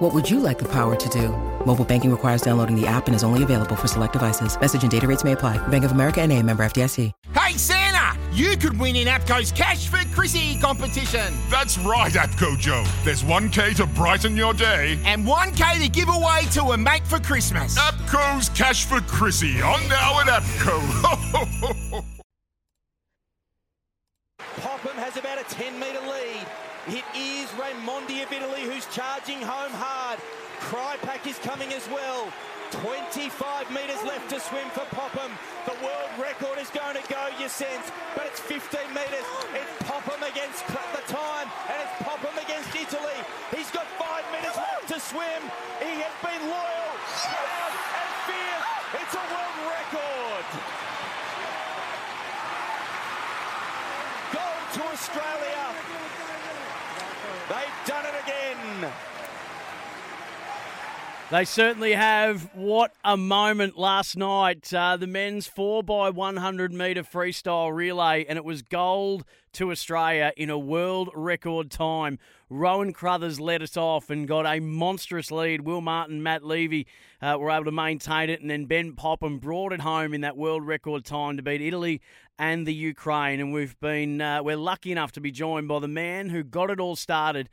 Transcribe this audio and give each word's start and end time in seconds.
What 0.00 0.14
would 0.14 0.30
you 0.30 0.40
like 0.40 0.58
the 0.58 0.68
power 0.68 0.96
to 0.96 1.08
do? 1.10 1.28
Mobile 1.66 1.84
banking 1.84 2.10
requires 2.10 2.40
downloading 2.40 2.74
the 2.74 2.86
app 2.86 3.06
and 3.06 3.14
is 3.14 3.22
only 3.22 3.42
available 3.42 3.76
for 3.76 3.86
select 3.86 4.14
devices. 4.14 4.58
Message 4.58 4.80
and 4.80 4.90
data 4.90 5.06
rates 5.06 5.24
may 5.24 5.32
apply. 5.32 5.58
Bank 5.68 5.84
of 5.84 5.92
America 5.92 6.22
and 6.22 6.32
a 6.32 6.42
member 6.42 6.62
FDIC. 6.62 7.12
Hey 7.34 7.58
Santa, 7.58 8.18
you 8.32 8.56
could 8.56 8.80
win 8.80 8.96
in 8.96 9.08
APCO's 9.08 9.52
Cash 9.52 9.88
for 9.88 9.98
Chrissy 10.14 10.58
competition. 10.58 11.34
That's 11.50 11.76
right, 11.76 12.10
APCO 12.10 12.58
Joe. 12.58 12.82
There's 13.04 13.22
1K 13.24 13.76
to 13.76 13.84
brighten 13.88 14.36
your 14.36 14.54
day. 14.54 14.98
And 15.04 15.26
1K 15.26 15.82
to 15.82 15.88
give 15.90 16.08
away 16.08 16.46
to 16.52 16.62
a 16.72 16.78
mate 16.78 17.06
for 17.06 17.20
Christmas. 17.20 17.78
APCO's 17.78 18.48
Cash 18.48 18.86
for 18.86 19.02
Chrissy 19.02 19.60
on 19.60 19.86
now 19.90 20.20
at 20.20 20.28
APCO. 20.28 22.04
Popham 24.56 24.96
has 24.96 25.18
about 25.18 25.38
a 25.38 25.44
10 25.44 25.78
metre 25.78 26.00
lead. 26.00 26.39
It 26.90 27.06
is 27.14 27.46
Raimondi 27.54 28.18
of 28.26 28.34
Italy 28.34 28.66
who's 28.66 28.82
charging 28.90 29.38
home 29.38 29.70
hard. 29.70 30.18
Krypak 30.58 31.22
is 31.22 31.38
coming 31.38 31.70
as 31.70 31.86
well. 31.86 32.26
25 32.82 33.70
metres 33.70 34.02
left 34.02 34.26
to 34.34 34.42
swim 34.42 34.66
for 34.74 34.82
Popham. 34.90 35.30
The 35.70 35.78
world 35.86 36.10
record 36.18 36.58
is 36.58 36.66
going 36.74 36.98
to 36.98 37.06
go, 37.06 37.30
you 37.38 37.46
sense, 37.46 37.94
but 38.18 38.26
it's 38.26 38.42
15 38.42 38.90
metres. 38.90 39.22
It's 39.54 39.70
Popham 39.86 40.18
against 40.18 40.66
the 40.66 41.04
time, 41.06 41.46
and 41.70 41.78
it's 41.78 41.94
Popham 42.02 42.34
against 42.42 42.74
Italy. 42.74 43.18
He's 43.54 43.70
got 43.70 43.86
five 43.94 44.26
minutes 44.34 44.58
left 44.58 44.90
to 44.90 44.98
swim. 44.98 45.42
He 45.78 45.94
has 46.02 46.14
been 46.26 46.42
loyal, 46.42 46.90
proud, 47.22 47.70
and 47.70 48.10
fierce. 48.26 48.66
It's 48.98 49.14
a 49.14 49.24
world 49.30 49.58
record. 49.78 50.46
Gold 54.34 54.66
to 54.74 54.82
Australia. 54.90 55.99
They've 57.50 57.84
done 57.84 58.04
it 58.06 58.14
again. 58.22 59.09
They 61.30 61.44
certainly 61.44 61.92
have. 61.92 62.50
What 62.56 62.92
a 63.04 63.16
moment 63.16 63.78
last 63.78 64.16
night. 64.16 64.74
Uh, 64.74 64.96
the 64.96 65.06
men's 65.06 65.48
4x100 65.48 66.72
metre 66.72 67.04
freestyle 67.04 67.72
relay, 67.72 68.24
and 68.28 68.36
it 68.36 68.44
was 68.44 68.62
gold 68.62 69.24
to 69.52 69.70
Australia 69.70 70.32
in 70.36 70.50
a 70.50 70.58
world 70.58 71.08
record 71.14 71.70
time. 71.70 72.18
Rowan 72.48 72.92
Crothers 72.92 73.38
led 73.38 73.62
us 73.62 73.76
off 73.76 74.10
and 74.10 74.26
got 74.26 74.44
a 74.44 74.58
monstrous 74.58 75.30
lead. 75.30 75.60
Will 75.60 75.80
Martin, 75.80 76.20
Matt 76.20 76.42
Levy 76.42 76.88
uh, 77.22 77.36
were 77.38 77.52
able 77.52 77.66
to 77.66 77.70
maintain 77.70 78.28
it, 78.28 78.40
and 78.40 78.50
then 78.50 78.64
Ben 78.64 78.94
Popham 78.94 79.38
brought 79.38 79.72
it 79.72 79.82
home 79.82 80.12
in 80.12 80.22
that 80.22 80.36
world 80.36 80.66
record 80.66 81.04
time 81.04 81.36
to 81.36 81.44
beat 81.44 81.60
Italy 81.60 82.00
and 82.40 82.66
the 82.66 82.74
Ukraine. 82.74 83.38
And 83.38 83.52
we've 83.52 83.78
been 83.78 84.20
uh, 84.20 84.42
we're 84.42 84.56
lucky 84.56 84.90
enough 84.90 85.12
to 85.12 85.20
be 85.20 85.30
joined 85.30 85.68
by 85.68 85.78
the 85.78 85.86
man 85.86 86.30
who 86.30 86.42
got 86.42 86.70
it 86.70 86.80
all 86.80 86.96
started. 86.96 87.48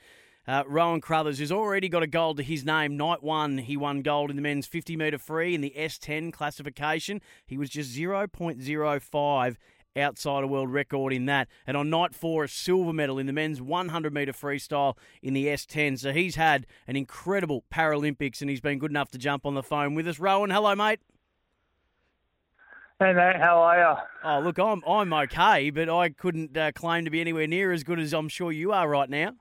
Uh, 0.48 0.64
Rowan 0.66 1.02
Crothers, 1.02 1.40
who's 1.40 1.52
already 1.52 1.90
got 1.90 2.03
a 2.03 2.08
gold 2.08 2.38
to 2.38 2.44
his 2.44 2.64
name. 2.64 2.95
Night 2.95 3.22
one, 3.22 3.58
he 3.58 3.76
won 3.76 4.02
gold 4.02 4.30
in 4.30 4.38
the 4.38 4.42
men's 4.42 4.66
50 4.66 4.95
metre 4.95 5.17
free 5.17 5.53
in 5.53 5.59
the 5.59 5.73
S10 5.78 6.31
classification. 6.31 7.22
He 7.45 7.58
was 7.58 7.70
just 7.70 7.94
0.05 7.94 9.58
outside 9.98 10.44
a 10.44 10.48
world 10.48 10.72
record 10.72 11.12
in 11.12 11.25
that. 11.25 11.50
And 11.66 11.75
on 11.75 11.90
night 11.90 12.16
four, 12.16 12.45
a 12.45 12.48
silver 12.48 12.94
medal 12.94 13.20
in 13.20 13.25
the 13.25 13.34
men's 13.34 13.62
100 13.62 14.14
metre 14.14 14.31
freestyle 14.31 14.95
in 15.22 15.34
the 15.34 15.48
S10. 15.48 16.00
So 16.00 16.14
he's 16.14 16.36
had 16.36 16.66
an 16.88 16.95
incredible 16.95 17.66
Paralympics 17.69 18.40
and 18.40 18.50
he's 18.50 18.62
been 18.62 18.80
good 18.80 18.91
enough 18.91 19.09
to 19.12 19.18
jump 19.18 19.46
on 19.46 19.53
the 19.53 19.63
phone 19.63 19.96
with 19.96 20.07
us. 20.07 20.18
Rowan, 20.18 20.50
hello, 20.50 20.75
mate. 20.75 21.02
Hey 23.00 23.13
mate, 23.13 23.36
how 23.36 23.59
are 23.59 23.78
you? 23.78 23.96
Oh 24.24 24.40
look, 24.40 24.57
I'm 24.57 24.81
I'm 24.88 25.13
okay, 25.13 25.69
but 25.69 25.88
I 25.88 26.09
couldn't 26.09 26.57
uh, 26.57 26.72
claim 26.72 27.06
to 27.06 27.12
be 27.12 27.22
anywhere 27.22 27.46
near 27.46 27.72
as 27.72 27.84
good 27.84 28.00
as 28.00 28.12
I'm 28.12 28.28
sure 28.28 28.52
you 28.52 28.72
are 28.72 28.90
right 28.90 29.07
now. 29.07 29.34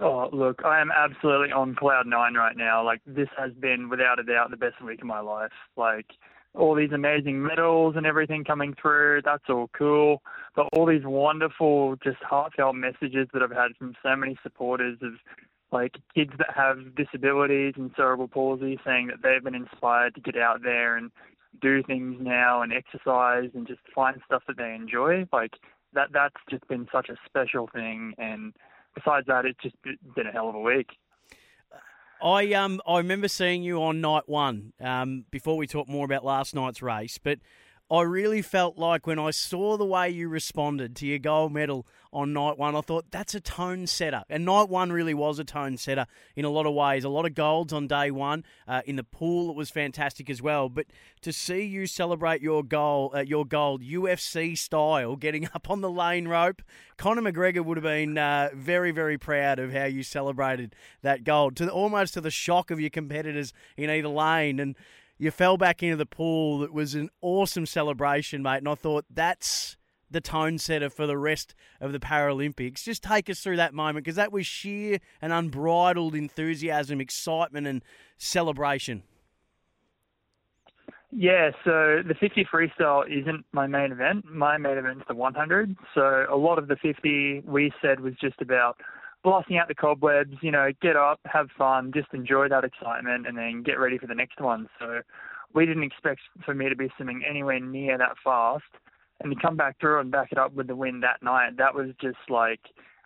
Oh, 0.00 0.28
look, 0.32 0.62
I 0.64 0.80
am 0.80 0.90
absolutely 0.90 1.52
on 1.52 1.74
cloud 1.74 2.06
nine 2.06 2.34
right 2.34 2.56
now. 2.56 2.84
Like, 2.84 3.00
this 3.06 3.28
has 3.38 3.52
been, 3.52 3.88
without 3.88 4.18
a 4.18 4.24
doubt, 4.24 4.50
the 4.50 4.56
best 4.56 4.82
week 4.82 5.00
of 5.00 5.06
my 5.06 5.20
life. 5.20 5.52
Like, 5.76 6.06
all 6.54 6.74
these 6.74 6.92
amazing 6.92 7.42
medals 7.42 7.94
and 7.96 8.06
everything 8.06 8.44
coming 8.44 8.74
through, 8.80 9.22
that's 9.24 9.44
all 9.48 9.70
cool. 9.76 10.22
But 10.54 10.68
all 10.72 10.86
these 10.86 11.04
wonderful, 11.04 11.96
just 12.02 12.18
heartfelt 12.22 12.74
messages 12.74 13.28
that 13.32 13.42
I've 13.42 13.50
had 13.50 13.76
from 13.78 13.94
so 14.02 14.16
many 14.16 14.36
supporters 14.42 14.98
of, 15.02 15.12
like, 15.70 15.96
kids 16.14 16.32
that 16.38 16.54
have 16.54 16.94
disabilities 16.94 17.74
and 17.76 17.90
cerebral 17.96 18.28
palsy 18.28 18.78
saying 18.84 19.06
that 19.06 19.22
they've 19.22 19.44
been 19.44 19.54
inspired 19.54 20.14
to 20.16 20.20
get 20.20 20.36
out 20.36 20.62
there 20.62 20.96
and 20.96 21.10
do 21.60 21.82
things 21.82 22.16
now 22.20 22.60
and 22.60 22.72
exercise 22.72 23.50
and 23.54 23.66
just 23.66 23.80
find 23.94 24.20
stuff 24.26 24.42
that 24.46 24.58
they 24.58 24.74
enjoy. 24.74 25.26
Like, 25.32 25.54
that 25.94 26.08
that's 26.12 26.34
just 26.50 26.66
been 26.68 26.88
such 26.92 27.08
a 27.08 27.16
special 27.24 27.68
thing 27.72 28.14
and 28.18 28.52
besides 28.96 29.26
that, 29.28 29.44
it's 29.44 29.62
just 29.62 29.76
been 29.84 30.26
a 30.26 30.32
hell 30.32 30.48
of 30.48 30.56
a 30.56 30.60
week. 30.60 30.88
I 32.22 32.54
um 32.54 32.80
I 32.86 32.98
remember 32.98 33.28
seeing 33.28 33.62
you 33.62 33.82
on 33.82 34.00
night 34.00 34.24
one. 34.26 34.72
Um, 34.80 35.26
before 35.30 35.56
we 35.56 35.66
talk 35.66 35.88
more 35.88 36.04
about 36.04 36.24
last 36.24 36.54
night's 36.54 36.82
race, 36.82 37.18
but 37.18 37.38
I 37.88 38.02
really 38.02 38.42
felt 38.42 38.76
like 38.76 39.06
when 39.06 39.20
I 39.20 39.30
saw 39.30 39.76
the 39.76 39.84
way 39.84 40.10
you 40.10 40.28
responded 40.28 40.96
to 40.96 41.06
your 41.06 41.20
gold 41.20 41.52
medal 41.52 41.86
on 42.12 42.32
night 42.32 42.58
one, 42.58 42.74
I 42.74 42.80
thought 42.80 43.12
that's 43.12 43.34
a 43.34 43.40
tone 43.40 43.86
setter. 43.86 44.24
And 44.28 44.44
night 44.44 44.68
one 44.68 44.90
really 44.90 45.14
was 45.14 45.38
a 45.38 45.44
tone 45.44 45.76
setter 45.76 46.06
in 46.34 46.44
a 46.44 46.50
lot 46.50 46.66
of 46.66 46.74
ways. 46.74 47.04
A 47.04 47.08
lot 47.08 47.26
of 47.26 47.34
golds 47.34 47.72
on 47.72 47.86
day 47.86 48.10
one. 48.10 48.42
Uh, 48.66 48.82
in 48.86 48.96
the 48.96 49.04
pool, 49.04 49.50
it 49.50 49.56
was 49.56 49.70
fantastic 49.70 50.28
as 50.28 50.42
well. 50.42 50.68
But 50.68 50.86
to 51.20 51.32
see 51.32 51.62
you 51.62 51.86
celebrate 51.86 52.42
your 52.42 52.64
goal, 52.64 53.12
uh, 53.14 53.20
your 53.20 53.44
gold 53.44 53.82
UFC 53.82 54.58
style, 54.58 55.14
getting 55.14 55.48
up 55.54 55.70
on 55.70 55.80
the 55.80 55.90
lane 55.90 56.26
rope, 56.26 56.62
Conor 56.96 57.22
McGregor 57.22 57.64
would 57.64 57.76
have 57.76 57.84
been 57.84 58.18
uh, 58.18 58.48
very, 58.52 58.90
very 58.90 59.16
proud 59.16 59.60
of 59.60 59.72
how 59.72 59.84
you 59.84 60.02
celebrated 60.02 60.74
that 61.02 61.22
gold, 61.22 61.54
to 61.56 61.66
the, 61.66 61.70
almost 61.70 62.14
to 62.14 62.20
the 62.20 62.32
shock 62.32 62.72
of 62.72 62.80
your 62.80 62.90
competitors 62.90 63.52
in 63.76 63.90
either 63.90 64.08
lane. 64.08 64.58
And 64.58 64.74
you 65.18 65.30
fell 65.30 65.56
back 65.56 65.82
into 65.82 65.96
the 65.96 66.06
pool. 66.06 66.62
It 66.62 66.72
was 66.72 66.94
an 66.94 67.10
awesome 67.20 67.66
celebration, 67.66 68.42
mate. 68.42 68.58
And 68.58 68.68
I 68.68 68.74
thought 68.74 69.04
that's 69.10 69.76
the 70.10 70.20
tone 70.20 70.58
setter 70.58 70.88
for 70.90 71.06
the 71.06 71.18
rest 71.18 71.54
of 71.80 71.92
the 71.92 71.98
Paralympics. 71.98 72.84
Just 72.84 73.02
take 73.02 73.28
us 73.28 73.40
through 73.40 73.56
that 73.56 73.74
moment 73.74 74.04
because 74.04 74.16
that 74.16 74.32
was 74.32 74.46
sheer 74.46 74.98
and 75.20 75.32
unbridled 75.32 76.14
enthusiasm, 76.14 77.00
excitement, 77.00 77.66
and 77.66 77.82
celebration. 78.16 79.02
Yeah, 81.10 81.50
so 81.64 82.02
the 82.06 82.14
50 82.18 82.46
freestyle 82.52 83.04
isn't 83.08 83.46
my 83.52 83.66
main 83.66 83.92
event. 83.92 84.26
My 84.26 84.58
main 84.58 84.76
event 84.76 84.98
is 84.98 85.04
the 85.08 85.14
100. 85.14 85.76
So 85.94 86.26
a 86.30 86.36
lot 86.36 86.58
of 86.58 86.68
the 86.68 86.76
50 86.76 87.42
we 87.46 87.72
said 87.80 88.00
was 88.00 88.14
just 88.20 88.40
about 88.42 88.76
blasting 89.26 89.58
out 89.58 89.66
the 89.66 89.74
cobwebs, 89.74 90.36
you 90.40 90.52
know, 90.52 90.70
get 90.80 90.94
up, 90.94 91.18
have 91.24 91.48
fun, 91.58 91.90
just 91.92 92.06
enjoy 92.14 92.48
that 92.48 92.62
excitement, 92.62 93.26
and 93.26 93.36
then 93.36 93.64
get 93.64 93.80
ready 93.80 93.98
for 93.98 94.06
the 94.06 94.14
next 94.14 94.40
one. 94.40 94.68
So 94.78 95.00
we 95.52 95.66
didn't 95.66 95.82
expect 95.82 96.20
for 96.44 96.54
me 96.54 96.68
to 96.68 96.76
be 96.76 96.88
swimming 96.96 97.24
anywhere 97.28 97.58
near 97.58 97.98
that 97.98 98.14
fast. 98.22 98.62
And 99.20 99.34
to 99.34 99.40
come 99.42 99.56
back 99.56 99.80
through 99.80 99.98
and 99.98 100.12
back 100.12 100.30
it 100.30 100.38
up 100.38 100.52
with 100.52 100.68
the 100.68 100.76
win 100.76 101.00
that 101.00 101.24
night, 101.24 101.56
that 101.56 101.74
was 101.74 101.88
just 102.00 102.18
like 102.28 102.60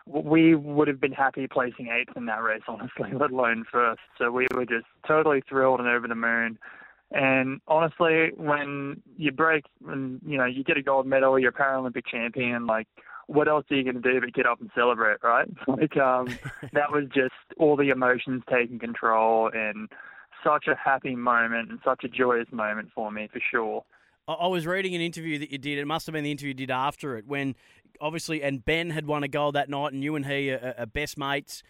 we 0.05 0.55
would 0.55 0.89
have 0.89 1.01
been 1.01 1.13
happy 1.13 1.47
placing 1.51 1.89
eighth 1.89 2.15
in 2.17 2.27
that 2.27 2.43
race, 2.43 2.63
honestly, 2.69 3.17
let 3.19 3.31
alone 3.31 3.65
first. 3.73 4.01
So 4.19 4.31
we 4.31 4.47
were 4.55 4.67
just 4.67 4.87
totally 5.09 5.43
thrilled 5.49 5.81
and 5.81 5.89
over 5.89 6.07
the 6.07 6.15
moon. 6.15 6.59
And 7.13 7.63
honestly, 7.67 8.33
when 8.37 9.01
you 9.17 9.33
break 9.33 9.65
and 9.89 10.21
you 10.27 10.37
know 10.37 10.45
you 10.45 10.65
get 10.65 10.77
a 10.77 10.83
gold 10.83 11.07
medal, 11.07 11.39
you're 11.39 11.51
a 11.51 11.53
Paralympic 11.53 12.07
champion, 12.11 12.67
like 12.67 12.89
what 13.31 13.47
else 13.47 13.65
are 13.71 13.77
you 13.77 13.85
going 13.85 14.03
to 14.03 14.13
do 14.13 14.21
but 14.21 14.33
get 14.35 14.45
up 14.45 14.61
and 14.61 14.71
celebrate, 14.75 15.19
right? 15.23 15.49
Like 15.69 15.97
um, 15.97 16.27
that 16.73 16.91
was 16.91 17.05
just 17.15 17.35
all 17.59 17.77
the 17.77 17.91
emotions 17.91 18.43
taking 18.51 18.79
control 18.79 19.51
and 19.53 19.89
such 20.45 20.67
a 20.67 20.75
happy 20.75 21.15
moment 21.15 21.71
and 21.71 21.79
such 21.85 22.03
a 22.03 22.09
joyous 22.09 22.49
moment 22.51 22.89
for 22.95 23.11
me 23.13 23.29
for 23.33 23.41
sure. 23.51 23.85
I 24.27 24.47
was 24.47 24.67
reading 24.67 24.95
an 24.95 25.01
interview 25.01 25.39
that 25.39 25.51
you 25.51 25.59
did. 25.59 25.79
It 25.79 25.87
must 25.87 26.07
have 26.07 26.13
been 26.13 26.25
the 26.25 26.31
interview 26.31 26.49
you 26.49 26.55
did 26.55 26.71
after 26.71 27.17
it, 27.17 27.27
when 27.27 27.57
obviously, 28.01 28.43
and 28.43 28.65
Ben 28.65 28.91
had 28.91 29.07
won 29.07 29.25
a 29.25 29.29
gold 29.29 29.55
that 29.55 29.69
night, 29.69 29.93
and 29.93 30.05
you 30.05 30.15
and 30.15 30.27
he 30.27 30.53
are, 30.53 30.75
are 30.79 30.87
best 30.87 31.19
mates 31.19 31.63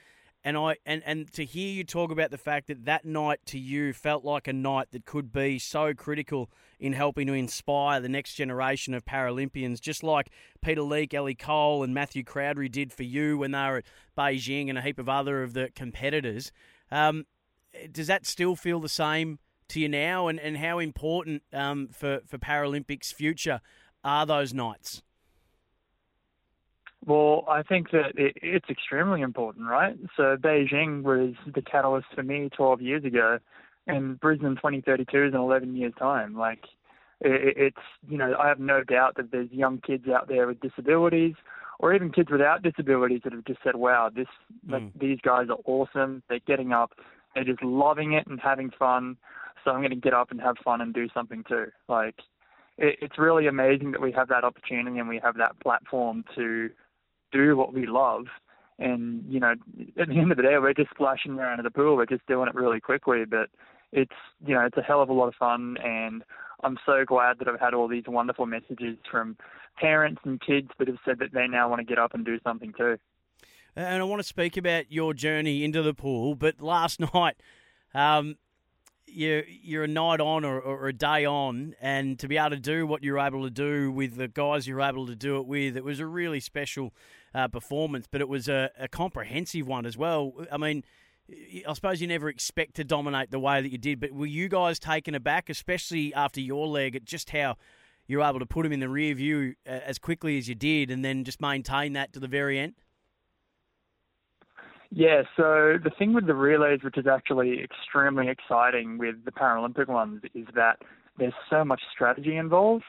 and 0.44 0.56
I 0.56 0.76
and 0.86 1.02
and 1.04 1.32
to 1.34 1.44
hear 1.44 1.70
you 1.70 1.84
talk 1.84 2.10
about 2.10 2.30
the 2.30 2.38
fact 2.38 2.68
that 2.68 2.84
that 2.86 3.04
night 3.04 3.40
to 3.46 3.58
you 3.58 3.92
felt 3.92 4.24
like 4.24 4.48
a 4.48 4.52
night 4.52 4.88
that 4.92 5.04
could 5.04 5.32
be 5.32 5.58
so 5.58 5.92
critical 5.92 6.50
in 6.78 6.94
helping 6.94 7.26
to 7.26 7.34
inspire 7.34 8.00
the 8.00 8.08
next 8.08 8.34
generation 8.34 8.94
of 8.94 9.04
Paralympians, 9.04 9.80
just 9.80 10.02
like 10.02 10.30
Peter 10.62 10.82
Leek, 10.82 11.12
Ellie 11.12 11.34
Cole, 11.34 11.82
and 11.82 11.92
Matthew 11.92 12.24
Cowdrey 12.24 12.68
did 12.68 12.92
for 12.92 13.02
you 13.02 13.36
when 13.36 13.50
they 13.50 13.58
were 13.58 13.78
at 13.78 13.84
Beijing, 14.16 14.68
and 14.68 14.78
a 14.78 14.82
heap 14.82 14.98
of 14.98 15.08
other 15.08 15.42
of 15.42 15.52
the 15.52 15.70
competitors. 15.74 16.52
Um, 16.90 17.26
does 17.92 18.06
that 18.06 18.26
still 18.26 18.56
feel 18.56 18.80
the 18.80 18.88
same 18.88 19.38
to 19.68 19.80
you 19.80 19.88
now, 19.88 20.28
and, 20.28 20.40
and 20.40 20.56
how 20.56 20.78
important 20.78 21.42
um, 21.52 21.88
for 21.88 22.20
for 22.26 22.38
Paralympics 22.38 23.12
future 23.12 23.60
are 24.02 24.24
those 24.24 24.54
nights? 24.54 25.02
Well, 27.06 27.44
I 27.48 27.62
think 27.62 27.90
that 27.92 28.12
it, 28.16 28.36
it's 28.42 28.68
extremely 28.68 29.22
important, 29.22 29.68
right? 29.68 29.96
So 30.16 30.36
Beijing 30.36 31.02
was 31.02 31.34
the 31.52 31.62
catalyst 31.62 32.08
for 32.14 32.22
me 32.22 32.50
12 32.54 32.82
years 32.82 33.04
ago, 33.04 33.38
and 33.86 34.20
Brisbane 34.20 34.56
2032 34.56 35.24
is 35.24 35.34
in 35.34 35.40
11 35.40 35.76
years' 35.76 35.94
time. 35.98 36.36
Like, 36.36 36.64
it, 37.20 37.54
it's 37.56 37.86
you 38.08 38.18
know 38.18 38.34
I 38.38 38.48
have 38.48 38.60
no 38.60 38.84
doubt 38.84 39.16
that 39.16 39.30
there's 39.32 39.50
young 39.50 39.78
kids 39.78 40.08
out 40.08 40.28
there 40.28 40.46
with 40.46 40.60
disabilities, 40.60 41.34
or 41.78 41.94
even 41.94 42.12
kids 42.12 42.30
without 42.30 42.62
disabilities 42.62 43.22
that 43.24 43.32
have 43.32 43.44
just 43.44 43.60
said, 43.64 43.76
"Wow, 43.76 44.10
this 44.14 44.28
mm. 44.68 44.90
these 44.98 45.18
guys 45.22 45.48
are 45.48 45.58
awesome. 45.64 46.22
They're 46.28 46.40
getting 46.46 46.72
up, 46.72 46.92
they're 47.34 47.44
just 47.44 47.62
loving 47.62 48.12
it 48.12 48.26
and 48.26 48.38
having 48.40 48.70
fun. 48.70 49.16
So 49.64 49.70
I'm 49.70 49.80
going 49.80 49.90
to 49.90 49.96
get 49.96 50.14
up 50.14 50.30
and 50.30 50.40
have 50.40 50.56
fun 50.62 50.80
and 50.80 50.92
do 50.92 51.08
something 51.12 51.44
too." 51.48 51.66
Like, 51.88 52.16
it, 52.76 52.98
it's 53.00 53.18
really 53.18 53.46
amazing 53.46 53.92
that 53.92 54.02
we 54.02 54.12
have 54.12 54.28
that 54.28 54.44
opportunity 54.44 54.98
and 54.98 55.08
we 55.08 55.20
have 55.22 55.36
that 55.38 55.58
platform 55.60 56.24
to 56.36 56.70
do 57.32 57.56
what 57.56 57.72
we 57.72 57.86
love. 57.86 58.26
And 58.78 59.24
you 59.28 59.40
know, 59.40 59.54
at 59.98 60.08
the 60.08 60.18
end 60.18 60.30
of 60.30 60.36
the 60.36 60.42
day, 60.42 60.58
we're 60.58 60.74
just 60.74 60.90
splashing 60.90 61.32
around 61.32 61.60
in 61.60 61.64
the 61.64 61.70
pool. 61.70 61.96
We're 61.96 62.06
just 62.06 62.26
doing 62.26 62.48
it 62.48 62.54
really 62.54 62.80
quickly, 62.80 63.24
but 63.24 63.50
it's 63.92 64.12
you 64.46 64.54
know, 64.54 64.62
it's 64.62 64.76
a 64.76 64.82
hell 64.82 65.02
of 65.02 65.10
a 65.10 65.12
lot 65.12 65.28
of 65.28 65.34
fun. 65.34 65.76
And 65.84 66.22
I'm 66.62 66.78
so 66.86 67.04
glad 67.04 67.38
that 67.38 67.48
I've 67.48 67.60
had 67.60 67.74
all 67.74 67.88
these 67.88 68.04
wonderful 68.06 68.46
messages 68.46 68.96
from 69.10 69.36
parents 69.78 70.22
and 70.24 70.40
kids 70.40 70.68
that 70.78 70.88
have 70.88 70.98
said 71.04 71.18
that 71.18 71.32
they 71.32 71.46
now 71.46 71.68
want 71.68 71.80
to 71.80 71.84
get 71.84 71.98
up 71.98 72.14
and 72.14 72.24
do 72.24 72.38
something 72.42 72.72
too. 72.76 72.98
And 73.76 74.02
I 74.02 74.04
want 74.04 74.20
to 74.20 74.26
speak 74.26 74.56
about 74.56 74.90
your 74.90 75.14
journey 75.14 75.64
into 75.64 75.82
the 75.82 75.94
pool, 75.94 76.34
but 76.34 76.60
last 76.60 77.00
night, 77.14 77.36
um, 77.94 78.36
you're 79.06 79.44
you're 79.46 79.84
a 79.84 79.88
night 79.88 80.20
on 80.20 80.44
or, 80.44 80.60
or, 80.60 80.88
a 80.88 80.92
day 80.92 81.24
on, 81.24 81.74
and 81.80 82.18
to 82.18 82.28
be 82.28 82.36
able 82.36 82.50
to 82.50 82.56
do 82.56 82.86
what 82.86 83.02
you're 83.02 83.18
able 83.18 83.42
to 83.44 83.50
do 83.50 83.90
with 83.90 84.16
the 84.16 84.28
guys 84.28 84.66
you're 84.66 84.80
able 84.80 85.06
to 85.06 85.16
do 85.16 85.38
it 85.38 85.46
with, 85.46 85.76
it 85.76 85.84
was 85.84 85.98
a 85.98 86.06
really 86.06 86.40
special 86.40 86.92
uh, 87.34 87.48
performance. 87.48 88.06
But 88.10 88.20
it 88.20 88.28
was 88.28 88.48
a, 88.48 88.70
a, 88.78 88.88
comprehensive 88.88 89.66
one 89.66 89.86
as 89.86 89.96
well. 89.96 90.32
I 90.50 90.56
mean, 90.56 90.84
I 91.68 91.72
suppose 91.72 92.00
you 92.00 92.06
never 92.06 92.28
expect 92.28 92.74
to 92.76 92.84
dominate 92.84 93.30
the 93.30 93.38
way 93.38 93.60
that 93.60 93.70
you 93.70 93.78
did, 93.78 94.00
but 94.00 94.12
were 94.12 94.26
you 94.26 94.48
guys 94.48 94.78
taken 94.78 95.14
aback, 95.14 95.48
especially 95.48 96.12
after 96.14 96.40
your 96.40 96.66
leg, 96.66 96.96
at 96.96 97.04
just 97.04 97.30
how 97.30 97.56
you 98.06 98.18
were 98.18 98.24
able 98.24 98.40
to 98.40 98.46
put 98.46 98.66
him 98.66 98.72
in 98.72 98.80
the 98.80 98.88
rear 98.88 99.14
view 99.14 99.54
uh, 99.66 99.70
as 99.70 99.98
quickly 99.98 100.38
as 100.38 100.48
you 100.48 100.54
did, 100.54 100.90
and 100.90 101.04
then 101.04 101.24
just 101.24 101.40
maintain 101.40 101.92
that 101.92 102.12
to 102.12 102.20
the 102.20 102.28
very 102.28 102.58
end? 102.58 102.74
Yeah, 104.92 105.22
so 105.36 105.78
the 105.82 105.90
thing 105.96 106.14
with 106.14 106.26
the 106.26 106.34
relays, 106.34 106.80
which 106.82 106.98
is 106.98 107.06
actually 107.06 107.62
extremely 107.62 108.28
exciting 108.28 108.98
with 108.98 109.24
the 109.24 109.30
Paralympic 109.30 109.86
ones, 109.86 110.22
is 110.34 110.48
that 110.56 110.78
there's 111.16 111.34
so 111.48 111.64
much 111.64 111.82
strategy 111.92 112.36
involved. 112.36 112.84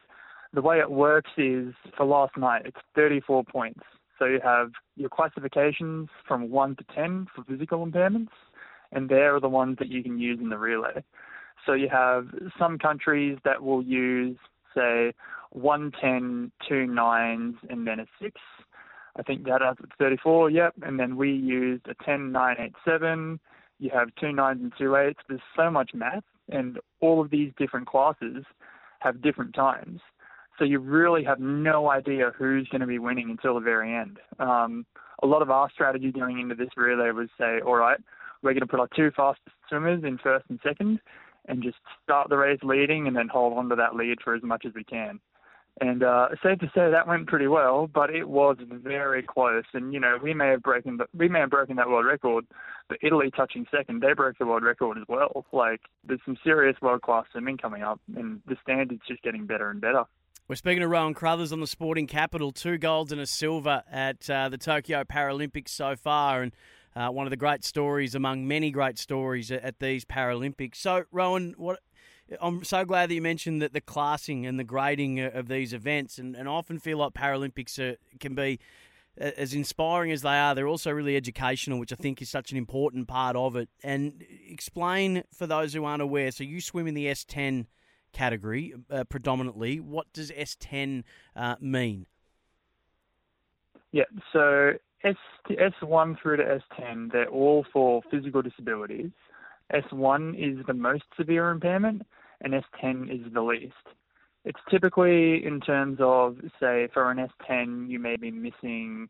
The 0.54 0.64
way 0.64 0.80
it 0.80 0.90
works 0.90 1.30
is 1.38 1.76
for 1.96 2.06
last 2.08 2.36
night, 2.38 2.64
it's 2.66 2.80
34 2.96 3.44
points. 3.44 3.84
So 4.22 4.28
you 4.28 4.40
have 4.44 4.74
your 4.96 5.10
classifications 5.10 6.10
from 6.28 6.52
1 6.52 6.76
to 6.76 6.84
10 6.94 7.26
for 7.36 7.44
physical 7.44 7.84
impairments, 7.84 8.30
and 8.92 9.10
they're 9.10 9.40
the 9.40 9.50
ones 9.50 9.78
that 9.80 9.88
you 9.88 10.04
can 10.04 10.20
use 10.20 10.38
in 10.40 10.50
the 10.50 10.60
relay. 10.60 11.04
So 11.66 11.74
you 11.74 11.90
have 11.90 12.28
some 12.60 12.78
countries 12.78 13.40
that 13.46 13.64
will 13.64 13.82
use, 13.82 14.38
say, 14.76 15.14
110, 15.54 16.52
two 16.70 16.86
nines, 16.86 17.56
and 17.68 17.88
then 17.88 18.00
a 18.00 18.06
6 18.22 18.40
I 19.18 19.24
think 19.24 19.44
that 19.46 19.64
adds 19.64 19.80
34, 19.98 20.52
yep. 20.52 20.74
And 20.84 21.00
then 21.00 21.18
we 21.18 21.32
used 21.32 21.88
a 21.88 21.96
10, 22.06 22.32
9, 22.32 22.56
8, 22.60 22.74
7. 22.86 23.40
You 23.80 23.90
have 23.92 24.10
two 24.20 24.32
nines 24.32 24.62
and 24.62 24.72
two 24.78 24.96
eights. 24.96 25.20
There's 25.28 25.42
so 25.56 25.72
much 25.72 25.92
math, 25.96 26.24
and 26.50 26.78
all 27.00 27.20
of 27.20 27.32
these 27.32 27.52
different 27.58 27.88
classes 27.88 28.46
have 29.00 29.24
different 29.24 29.56
times. 29.56 30.00
So 30.58 30.66
you 30.66 30.80
really 30.80 31.24
have 31.24 31.40
no 31.40 31.90
idea 31.90 32.32
who's 32.38 32.68
going 32.68 32.82
to 32.82 32.88
be 32.88 33.00
winning 33.00 33.30
until 33.30 33.56
the 33.56 33.62
very 33.62 33.96
end. 33.96 34.20
Um, 34.40 34.86
a 35.24 35.28
lot 35.28 35.42
of 35.42 35.50
our 35.50 35.70
strategy 35.72 36.12
going 36.12 36.40
into 36.40 36.56
this 36.56 36.70
relay 36.76 37.12
was 37.12 37.30
say, 37.40 37.60
all 37.66 37.76
right, 37.76 38.00
we're 38.42 38.54
going 38.54 38.62
to 38.62 38.68
put 38.68 38.80
our 38.80 38.90
two 38.96 39.12
fastest 39.16 39.56
swimmers 39.70 40.04
in 40.04 40.18
first 40.18 40.46
and 40.50 40.60
second, 40.64 41.00
and 41.48 41.64
just 41.64 41.78
start 42.04 42.30
the 42.30 42.38
race 42.38 42.60
leading, 42.64 43.08
and 43.08 43.16
then 43.16 43.28
hold 43.28 43.58
on 43.58 43.70
to 43.70 43.76
that 43.76 43.96
lead 43.96 44.18
for 44.24 44.36
as 44.36 44.44
much 44.44 44.66
as 44.66 44.74
we 44.74 44.84
can. 44.84 45.20
And 45.80 46.04
uh, 46.04 46.28
safe 46.44 46.60
to 46.60 46.68
say 46.76 46.92
that 46.92 47.08
went 47.08 47.28
pretty 47.28 47.48
well, 47.48 47.88
but 47.88 48.14
it 48.14 48.28
was 48.28 48.58
very 48.70 49.24
close. 49.24 49.64
And 49.74 49.94
you 49.94 50.00
know, 50.00 50.18
we 50.22 50.34
may 50.34 50.50
have 50.50 50.62
broken 50.62 50.98
the, 50.98 51.06
we 51.18 51.30
may 51.30 51.40
have 51.40 51.50
broken 51.50 51.78
that 51.78 51.88
world 51.88 52.06
record, 52.06 52.46
but 52.90 52.98
Italy 53.02 53.32
touching 53.36 53.66
second, 53.72 54.02
they 54.02 54.14
broke 54.14 54.38
the 54.38 54.46
world 54.46 54.64
record 54.64 54.98
as 54.98 55.06
well. 55.08 55.46
Like 55.52 55.82
there's 56.06 56.20
some 56.26 56.38
serious 56.44 56.76
world 56.82 57.02
class 57.02 57.26
swimming 57.32 57.58
coming 57.58 57.84
up, 57.84 58.00
and 58.16 58.42
the 58.48 58.58
standards 58.62 59.02
just 59.08 59.24
getting 59.24 59.46
better 59.46 59.70
and 59.70 59.80
better. 59.80 60.04
We're 60.52 60.56
speaking 60.56 60.82
to 60.82 60.90
Rowan 60.90 61.14
Crothers 61.14 61.54
on 61.54 61.62
the 61.62 61.66
sporting 61.66 62.08
capital. 62.08 62.52
Two 62.52 62.78
golds 62.78 63.14
and 63.14 63.22
a 63.22 63.26
silver 63.26 63.84
at 63.90 64.30
uh, 64.30 64.50
the 64.50 64.58
Tokyo 64.58 65.06
Paralympics 65.06 65.70
so 65.70 65.96
far, 65.96 66.42
and 66.42 66.52
uh, 66.94 67.08
one 67.08 67.26
of 67.26 67.30
the 67.30 67.38
great 67.38 67.64
stories 67.64 68.16
among 68.16 68.46
many 68.46 68.70
great 68.70 68.98
stories 68.98 69.50
at, 69.50 69.64
at 69.64 69.80
these 69.80 70.04
Paralympics. 70.04 70.76
So, 70.76 71.06
Rohan, 71.10 71.54
what 71.56 71.80
I'm 72.42 72.66
so 72.66 72.84
glad 72.84 73.10
that 73.10 73.14
you 73.14 73.22
mentioned 73.22 73.62
that 73.62 73.72
the 73.72 73.80
classing 73.80 74.46
and 74.46 74.60
the 74.60 74.66
grading 74.66 75.22
of 75.22 75.48
these 75.48 75.72
events, 75.72 76.18
and, 76.18 76.36
and 76.36 76.50
I 76.50 76.52
often 76.52 76.80
feel 76.80 76.98
like 76.98 77.14
Paralympics 77.14 77.80
are, 77.80 77.96
can 78.20 78.36
be 78.36 78.60
as 79.16 79.54
inspiring 79.54 80.12
as 80.12 80.22
they 80.22 80.38
are. 80.38 80.54
They're 80.54 80.68
also 80.68 80.92
really 80.92 81.16
educational, 81.16 81.80
which 81.80 81.94
I 81.94 81.96
think 81.96 82.22
is 82.22 82.30
such 82.30 82.52
an 82.52 82.58
important 82.58 83.08
part 83.08 83.38
of 83.38 83.56
it. 83.56 83.70
And 83.86 84.22
explain 84.50 85.24
for 85.34 85.48
those 85.48 85.74
who 85.74 85.86
aren't 85.86 86.02
aware. 86.02 86.30
So 86.30 86.44
you 86.44 86.60
swim 86.60 86.88
in 86.88 86.94
the 86.94 87.06
S10 87.06 87.68
category 88.14 88.74
uh, 88.90 89.04
predominantly. 89.06 89.80
What 89.80 90.12
does 90.14 90.32
S10 90.32 91.04
uh, 91.36 91.56
mean? 91.60 92.06
Yeah, 93.92 94.04
so 94.32 94.74
S 95.04 95.16
S1 95.50 96.22
through 96.22 96.38
to 96.38 96.44
S10, 96.44 97.12
they're 97.12 97.28
all 97.28 97.66
for 97.74 98.02
physical 98.10 98.42
disabilities. 98.42 99.12
S1 99.74 100.36
is 100.36 100.66
the 100.66 100.74
most 100.74 101.04
severe 101.18 101.50
impairment, 101.50 102.04
and 102.42 102.54
S10 102.54 103.14
is 103.14 103.34
the 103.34 103.42
least. 103.42 103.74
It's 104.44 104.60
typically 104.70 105.46
in 105.46 105.60
terms 105.62 106.00
of, 106.02 106.38
say, 106.60 106.88
for 106.94 107.12
an 107.12 107.18
S10, 107.18 107.90
you 107.90 108.00
may 108.00 108.16
be 108.16 108.32
missing 108.32 109.08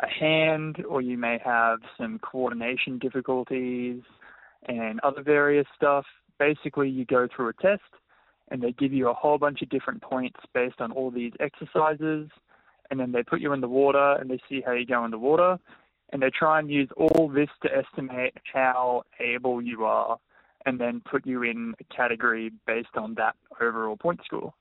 a 0.00 0.08
hand 0.08 0.84
or 0.88 1.00
you 1.00 1.16
may 1.16 1.38
have 1.44 1.78
some 1.96 2.18
coordination 2.18 2.98
difficulties 2.98 4.02
and 4.66 5.00
other 5.00 5.22
various 5.22 5.66
stuff. 5.76 6.04
Basically, 6.38 6.88
you 6.88 7.04
go 7.04 7.28
through 7.34 7.48
a 7.48 7.52
test 7.54 7.82
and 8.50 8.62
they 8.62 8.72
give 8.72 8.92
you 8.92 9.08
a 9.08 9.14
whole 9.14 9.38
bunch 9.38 9.62
of 9.62 9.68
different 9.68 10.02
points 10.02 10.38
based 10.52 10.80
on 10.80 10.92
all 10.92 11.10
these 11.10 11.32
exercises. 11.40 12.28
And 12.90 13.00
then 13.00 13.12
they 13.12 13.22
put 13.22 13.40
you 13.40 13.52
in 13.52 13.60
the 13.60 13.68
water 13.68 14.16
and 14.20 14.30
they 14.30 14.38
see 14.48 14.60
how 14.64 14.72
you 14.72 14.86
go 14.86 15.04
in 15.04 15.10
the 15.10 15.18
water. 15.18 15.58
And 16.12 16.22
they 16.22 16.30
try 16.30 16.58
and 16.58 16.70
use 16.70 16.88
all 16.96 17.28
this 17.28 17.48
to 17.62 17.70
estimate 17.74 18.34
how 18.52 19.04
able 19.18 19.62
you 19.62 19.84
are 19.84 20.18
and 20.66 20.80
then 20.80 21.02
put 21.10 21.26
you 21.26 21.42
in 21.42 21.74
a 21.80 21.94
category 21.94 22.52
based 22.66 22.96
on 22.96 23.14
that 23.14 23.34
overall 23.60 23.96
point 23.96 24.20
score. 24.24 24.52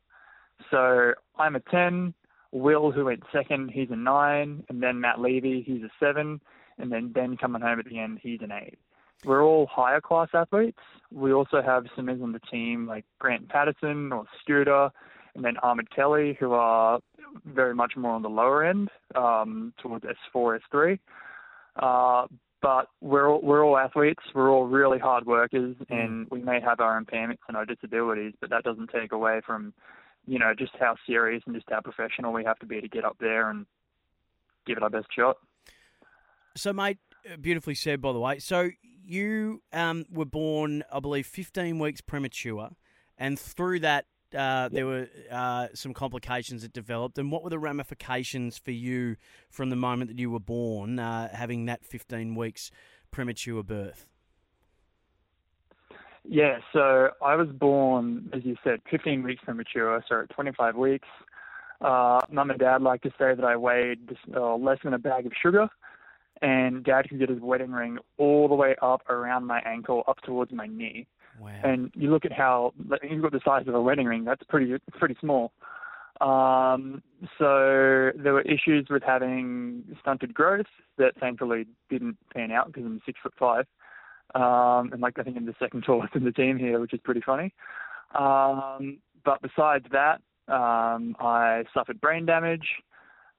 So 0.71 1.13
I'm 1.37 1.55
a 1.55 1.59
10. 1.59 2.13
Will, 2.51 2.91
who 2.91 3.05
went 3.05 3.23
second, 3.31 3.71
he's 3.71 3.89
a 3.91 3.95
9. 3.95 4.63
And 4.69 4.83
then 4.83 5.01
Matt 5.01 5.19
Levy, 5.19 5.63
he's 5.65 5.83
a 5.83 5.89
7. 5.99 6.39
And 6.77 6.91
then 6.91 7.11
Ben 7.11 7.37
coming 7.37 7.61
home 7.61 7.79
at 7.79 7.85
the 7.85 7.99
end, 7.99 8.19
he's 8.21 8.39
an 8.41 8.51
8. 8.51 8.77
We're 9.25 9.43
all 9.43 9.67
higher 9.67 10.01
class 10.01 10.29
athletes. 10.33 10.79
We 11.11 11.33
also 11.33 11.61
have 11.61 11.85
swimmers 11.93 12.21
on 12.21 12.31
the 12.31 12.39
team 12.39 12.87
like 12.87 13.05
Grant 13.19 13.49
Patterson 13.49 14.11
or 14.11 14.25
Scooter, 14.41 14.89
and 15.35 15.43
then 15.43 15.57
Ahmed 15.57 15.93
Kelly, 15.93 16.37
who 16.39 16.53
are 16.53 16.99
very 17.45 17.73
much 17.73 17.93
more 17.95 18.11
on 18.11 18.21
the 18.21 18.29
lower 18.29 18.63
end, 18.63 18.89
um, 19.15 19.73
towards 19.81 20.05
S4, 20.05 20.59
S3. 20.71 20.99
Uh, 21.75 22.27
but 22.61 22.87
we're 23.01 23.29
all, 23.29 23.41
we're 23.41 23.63
all 23.63 23.77
athletes. 23.77 24.23
We're 24.33 24.49
all 24.49 24.65
really 24.65 24.99
hard 24.99 25.25
workers, 25.25 25.75
mm. 25.75 25.85
and 25.89 26.27
we 26.31 26.41
may 26.41 26.61
have 26.61 26.79
our 26.79 27.01
impairments 27.01 27.39
and 27.47 27.57
our 27.57 27.65
disabilities, 27.65 28.33
but 28.39 28.49
that 28.51 28.63
doesn't 28.63 28.89
take 28.89 29.11
away 29.11 29.41
from, 29.45 29.73
you 30.25 30.39
know, 30.39 30.53
just 30.57 30.71
how 30.79 30.95
serious 31.05 31.43
and 31.45 31.55
just 31.55 31.67
how 31.69 31.81
professional 31.81 32.31
we 32.31 32.43
have 32.45 32.59
to 32.59 32.65
be 32.65 32.79
to 32.79 32.87
get 32.87 33.03
up 33.03 33.17
there 33.19 33.49
and 33.49 33.65
give 34.65 34.77
it 34.77 34.83
our 34.83 34.89
best 34.89 35.07
shot. 35.13 35.37
So, 36.55 36.71
mate, 36.71 36.99
beautifully 37.41 37.75
said, 37.75 38.01
by 38.01 38.13
the 38.13 38.19
way. 38.19 38.39
So 38.39 38.69
you 39.03 39.61
um, 39.71 40.05
were 40.11 40.25
born, 40.25 40.83
I 40.91 40.99
believe, 40.99 41.27
15 41.27 41.79
weeks 41.79 42.01
premature, 42.01 42.69
and 43.17 43.39
through 43.39 43.81
that 43.81 44.05
uh, 44.35 44.69
there 44.69 44.85
were 44.85 45.07
uh, 45.31 45.67
some 45.73 45.93
complications 45.93 46.63
that 46.63 46.73
developed. 46.73 47.17
And 47.17 47.31
what 47.31 47.43
were 47.43 47.49
the 47.49 47.59
ramifications 47.59 48.57
for 48.57 48.71
you 48.71 49.15
from 49.49 49.69
the 49.69 49.75
moment 49.75 50.09
that 50.09 50.19
you 50.19 50.31
were 50.31 50.39
born, 50.39 50.99
uh, 50.99 51.29
having 51.33 51.65
that 51.65 51.85
15 51.85 52.35
weeks 52.35 52.71
premature 53.11 53.63
birth? 53.63 54.07
Yeah, 56.25 56.59
so 56.71 57.09
I 57.21 57.35
was 57.35 57.49
born, 57.49 58.29
as 58.33 58.45
you 58.45 58.55
said, 58.63 58.81
15 58.89 59.23
weeks 59.23 59.43
premature, 59.43 60.03
so 60.07 60.21
at 60.21 60.29
25 60.29 60.75
weeks. 60.75 61.07
Uh, 61.81 62.21
Mum 62.31 62.49
and 62.49 62.59
Dad 62.59 62.81
like 62.81 63.01
to 63.01 63.09
say 63.19 63.35
that 63.35 63.43
I 63.43 63.57
weighed 63.57 64.15
uh, 64.33 64.55
less 64.55 64.77
than 64.83 64.93
a 64.93 64.99
bag 64.99 65.25
of 65.25 65.33
sugar, 65.41 65.67
and 66.43 66.83
Dad 66.83 67.07
can 67.07 67.17
get 67.17 67.29
his 67.29 67.39
wedding 67.39 67.71
ring 67.71 67.97
all 68.17 68.47
the 68.47 68.53
way 68.53 68.75
up 68.81 69.01
around 69.09 69.47
my 69.47 69.61
ankle, 69.65 70.03
up 70.07 70.21
towards 70.21 70.51
my 70.51 70.67
knee. 70.67 71.07
Wow. 71.39 71.49
And 71.63 71.89
you 71.95 72.11
look 72.11 72.25
at 72.25 72.33
how 72.33 72.73
you've 73.01 73.23
got 73.23 73.31
the 73.31 73.39
size 73.43 73.67
of 73.67 73.73
a 73.73 73.81
wedding 73.81 74.05
ring. 74.05 74.25
That's 74.25 74.43
pretty 74.49 74.75
pretty 74.99 75.15
small. 75.19 75.53
Um, 76.21 77.01
so 77.39 78.11
there 78.15 78.33
were 78.33 78.41
issues 78.41 78.87
with 78.89 79.01
having 79.03 79.83
stunted 80.01 80.33
growth 80.33 80.67
that 80.97 81.17
thankfully 81.19 81.65
didn't 81.89 82.17
pan 82.33 82.51
out 82.51 82.67
because 82.67 82.83
I'm 82.85 83.01
six 83.05 83.19
foot 83.23 83.33
five. 83.39 83.65
Um, 84.35 84.91
and 84.91 85.01
like 85.01 85.17
I 85.17 85.23
think 85.23 85.37
I'm 85.37 85.45
the 85.45 85.55
second 85.59 85.83
tallest 85.85 86.13
in 86.13 86.25
the 86.25 86.31
team 86.31 86.57
here, 86.57 86.79
which 86.79 86.93
is 86.93 86.99
pretty 87.03 87.21
funny. 87.25 87.53
Um, 88.13 88.99
but 89.25 89.41
besides 89.41 89.85
that, 89.91 90.21
um, 90.53 91.15
I 91.19 91.63
suffered 91.73 92.01
brain 92.01 92.25
damage, 92.25 92.67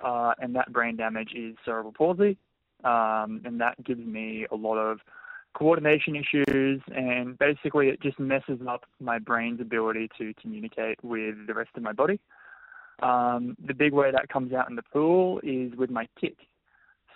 uh, 0.01 0.33
and 0.39 0.57
that 0.57 0.73
brain 0.73 0.97
damage 0.97 1.33
is 1.37 1.55
cerebral 1.65 1.93
palsy, 1.93 2.39
um, 2.85 3.41
and 3.45 3.61
that 3.61 3.83
gives 3.85 4.05
me 4.05 4.47
a 4.51 4.57
lot 4.57 4.77
of 4.77 5.01
coordination 5.55 6.17
issues, 6.17 6.83
and 6.95 7.39
basically 7.39 7.89
it 7.89 8.01
just 8.03 8.19
messes 8.19 8.61
up 8.69 8.85
my 9.01 9.19
brain's 9.19 9.61
ability 9.61 10.11
to 10.19 10.35
communicate 10.41 11.03
with 11.03 11.47
the 11.47 11.55
rest 11.55 11.71
of 11.77 11.83
my 11.83 11.93
body. 11.93 12.21
Um, 13.03 13.57
the 13.65 13.75
big 13.75 13.93
way 13.93 14.11
that 14.11 14.29
comes 14.29 14.53
out 14.53 14.69
in 14.69 14.77
the 14.77 14.83
pool 14.83 15.41
is 15.43 15.75
with 15.77 15.91
my 15.91 16.09
kick. 16.21 16.37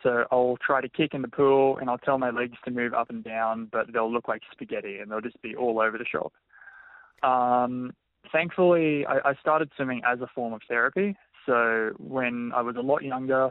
So 0.02 0.24
I'll 0.30 0.58
try 0.64 0.80
to 0.80 0.88
kick 0.88 1.14
in 1.14 1.22
the 1.22 1.28
pool 1.28 1.78
and 1.78 1.90
I'll 1.90 1.98
tell 1.98 2.18
my 2.18 2.30
legs 2.30 2.56
to 2.64 2.70
move 2.70 2.94
up 2.94 3.10
and 3.10 3.24
down, 3.24 3.68
but 3.70 3.92
they'll 3.92 4.12
look 4.12 4.28
like 4.28 4.42
spaghetti 4.52 4.98
and 4.98 5.10
they'll 5.10 5.20
just 5.20 5.40
be 5.42 5.56
all 5.56 5.80
over 5.80 5.98
the 5.98 6.04
shop. 6.04 6.32
Um, 7.22 7.92
thankfully, 8.30 9.04
I, 9.06 9.30
I 9.30 9.34
started 9.40 9.70
swimming 9.74 10.02
as 10.06 10.20
a 10.20 10.28
form 10.32 10.52
of 10.52 10.60
therapy. 10.68 11.16
So 11.46 11.92
when 11.98 12.52
I 12.54 12.62
was 12.62 12.76
a 12.76 12.80
lot 12.80 13.02
younger, 13.02 13.50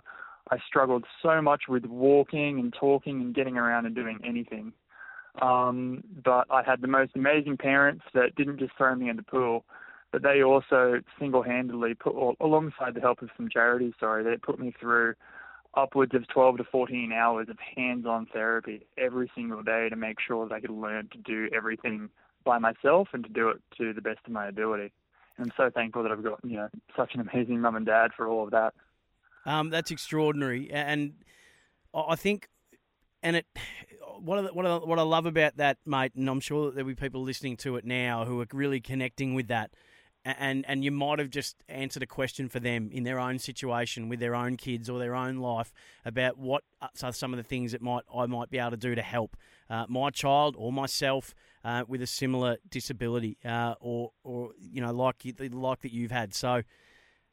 I 0.51 0.57
struggled 0.65 1.05
so 1.21 1.41
much 1.41 1.63
with 1.67 1.85
walking 1.85 2.59
and 2.59 2.73
talking 2.73 3.21
and 3.21 3.35
getting 3.35 3.57
around 3.57 3.85
and 3.85 3.95
doing 3.95 4.19
anything. 4.25 4.73
Um, 5.41 6.03
but 6.23 6.47
I 6.49 6.63
had 6.63 6.81
the 6.81 6.87
most 6.87 7.11
amazing 7.15 7.57
parents 7.57 8.03
that 8.13 8.35
didn't 8.35 8.59
just 8.59 8.75
throw 8.77 8.95
me 8.95 9.09
in 9.09 9.17
the 9.17 9.23
pool, 9.23 9.65
but 10.11 10.23
they 10.23 10.41
also 10.41 11.01
single-handedly 11.19 11.95
put, 11.95 12.15
alongside 12.39 12.95
the 12.95 13.01
help 13.01 13.21
of 13.21 13.29
some 13.37 13.49
charities, 13.49 13.93
sorry, 13.99 14.23
they 14.23 14.37
put 14.37 14.59
me 14.59 14.73
through 14.79 15.13
upwards 15.75 16.15
of 16.15 16.27
12 16.27 16.57
to 16.57 16.63
14 16.63 17.11
hours 17.11 17.49
of 17.49 17.57
hands-on 17.75 18.25
therapy 18.33 18.87
every 18.97 19.29
single 19.35 19.61
day 19.61 19.89
to 19.89 19.95
make 19.95 20.17
sure 20.25 20.47
that 20.47 20.55
I 20.55 20.59
could 20.59 20.71
learn 20.71 21.09
to 21.11 21.17
do 21.19 21.49
everything 21.55 22.09
by 22.43 22.57
myself 22.57 23.09
and 23.13 23.23
to 23.23 23.29
do 23.29 23.49
it 23.49 23.61
to 23.77 23.93
the 23.93 24.01
best 24.01 24.19
of 24.25 24.31
my 24.31 24.47
ability. 24.47 24.91
And 25.37 25.45
I'm 25.45 25.53
so 25.55 25.69
thankful 25.69 26.01
that 26.03 26.11
I've 26.11 26.23
got 26.23 26.39
you 26.43 26.57
know 26.57 26.69
such 26.95 27.13
an 27.13 27.21
amazing 27.21 27.61
mum 27.61 27.75
and 27.75 27.85
dad 27.85 28.11
for 28.15 28.27
all 28.27 28.45
of 28.45 28.51
that. 28.51 28.73
Um, 29.47 29.69
that's 29.69 29.89
extraordinary, 29.89 30.69
and 30.71 31.13
I 31.93 32.15
think, 32.15 32.49
and 33.23 33.37
it, 33.37 33.45
what 34.19 34.37
I, 34.39 34.41
what 34.51 34.65
I, 34.65 34.75
what 34.77 34.99
I 34.99 35.03
love 35.03 35.25
about 35.25 35.57
that, 35.57 35.77
mate, 35.85 36.11
and 36.15 36.29
I'm 36.29 36.39
sure 36.39 36.65
that 36.65 36.75
there'll 36.75 36.87
be 36.89 36.95
people 36.95 37.23
listening 37.23 37.57
to 37.57 37.77
it 37.77 37.85
now 37.85 38.25
who 38.25 38.39
are 38.41 38.47
really 38.51 38.81
connecting 38.81 39.33
with 39.33 39.47
that 39.47 39.71
and 40.25 40.65
and 40.67 40.83
you 40.83 40.91
might 40.91 41.19
have 41.19 41.29
just 41.29 41.55
answered 41.69 42.03
a 42.03 42.07
question 42.07 42.49
for 42.49 42.59
them 42.59 42.89
in 42.91 43.03
their 43.03 43.19
own 43.19 43.39
situation 43.39 44.09
with 44.09 44.19
their 44.19 44.35
own 44.35 44.57
kids 44.57 44.89
or 44.89 44.99
their 44.99 45.15
own 45.15 45.37
life 45.37 45.71
about 46.03 46.37
what 46.37 46.63
are 47.01 47.13
some 47.13 47.33
of 47.33 47.37
the 47.37 47.43
things 47.43 47.71
that 47.71 47.81
might 47.81 48.03
I 48.13 48.25
might 48.25 48.49
be 48.49 48.57
able 48.57 48.71
to 48.71 48.77
do 48.77 48.95
to 48.95 49.01
help 49.01 49.37
uh, 49.69 49.85
my 49.87 50.09
child 50.09 50.55
or 50.57 50.71
myself 50.73 51.33
uh, 51.63 51.83
with 51.87 52.01
a 52.01 52.07
similar 52.07 52.57
disability 52.69 53.37
uh, 53.45 53.75
or 53.79 54.11
or 54.23 54.51
you 54.59 54.81
know 54.81 54.91
like 54.91 55.23
like 55.51 55.81
that 55.81 55.93
you've 55.93 56.11
had. 56.11 56.33
So, 56.33 56.63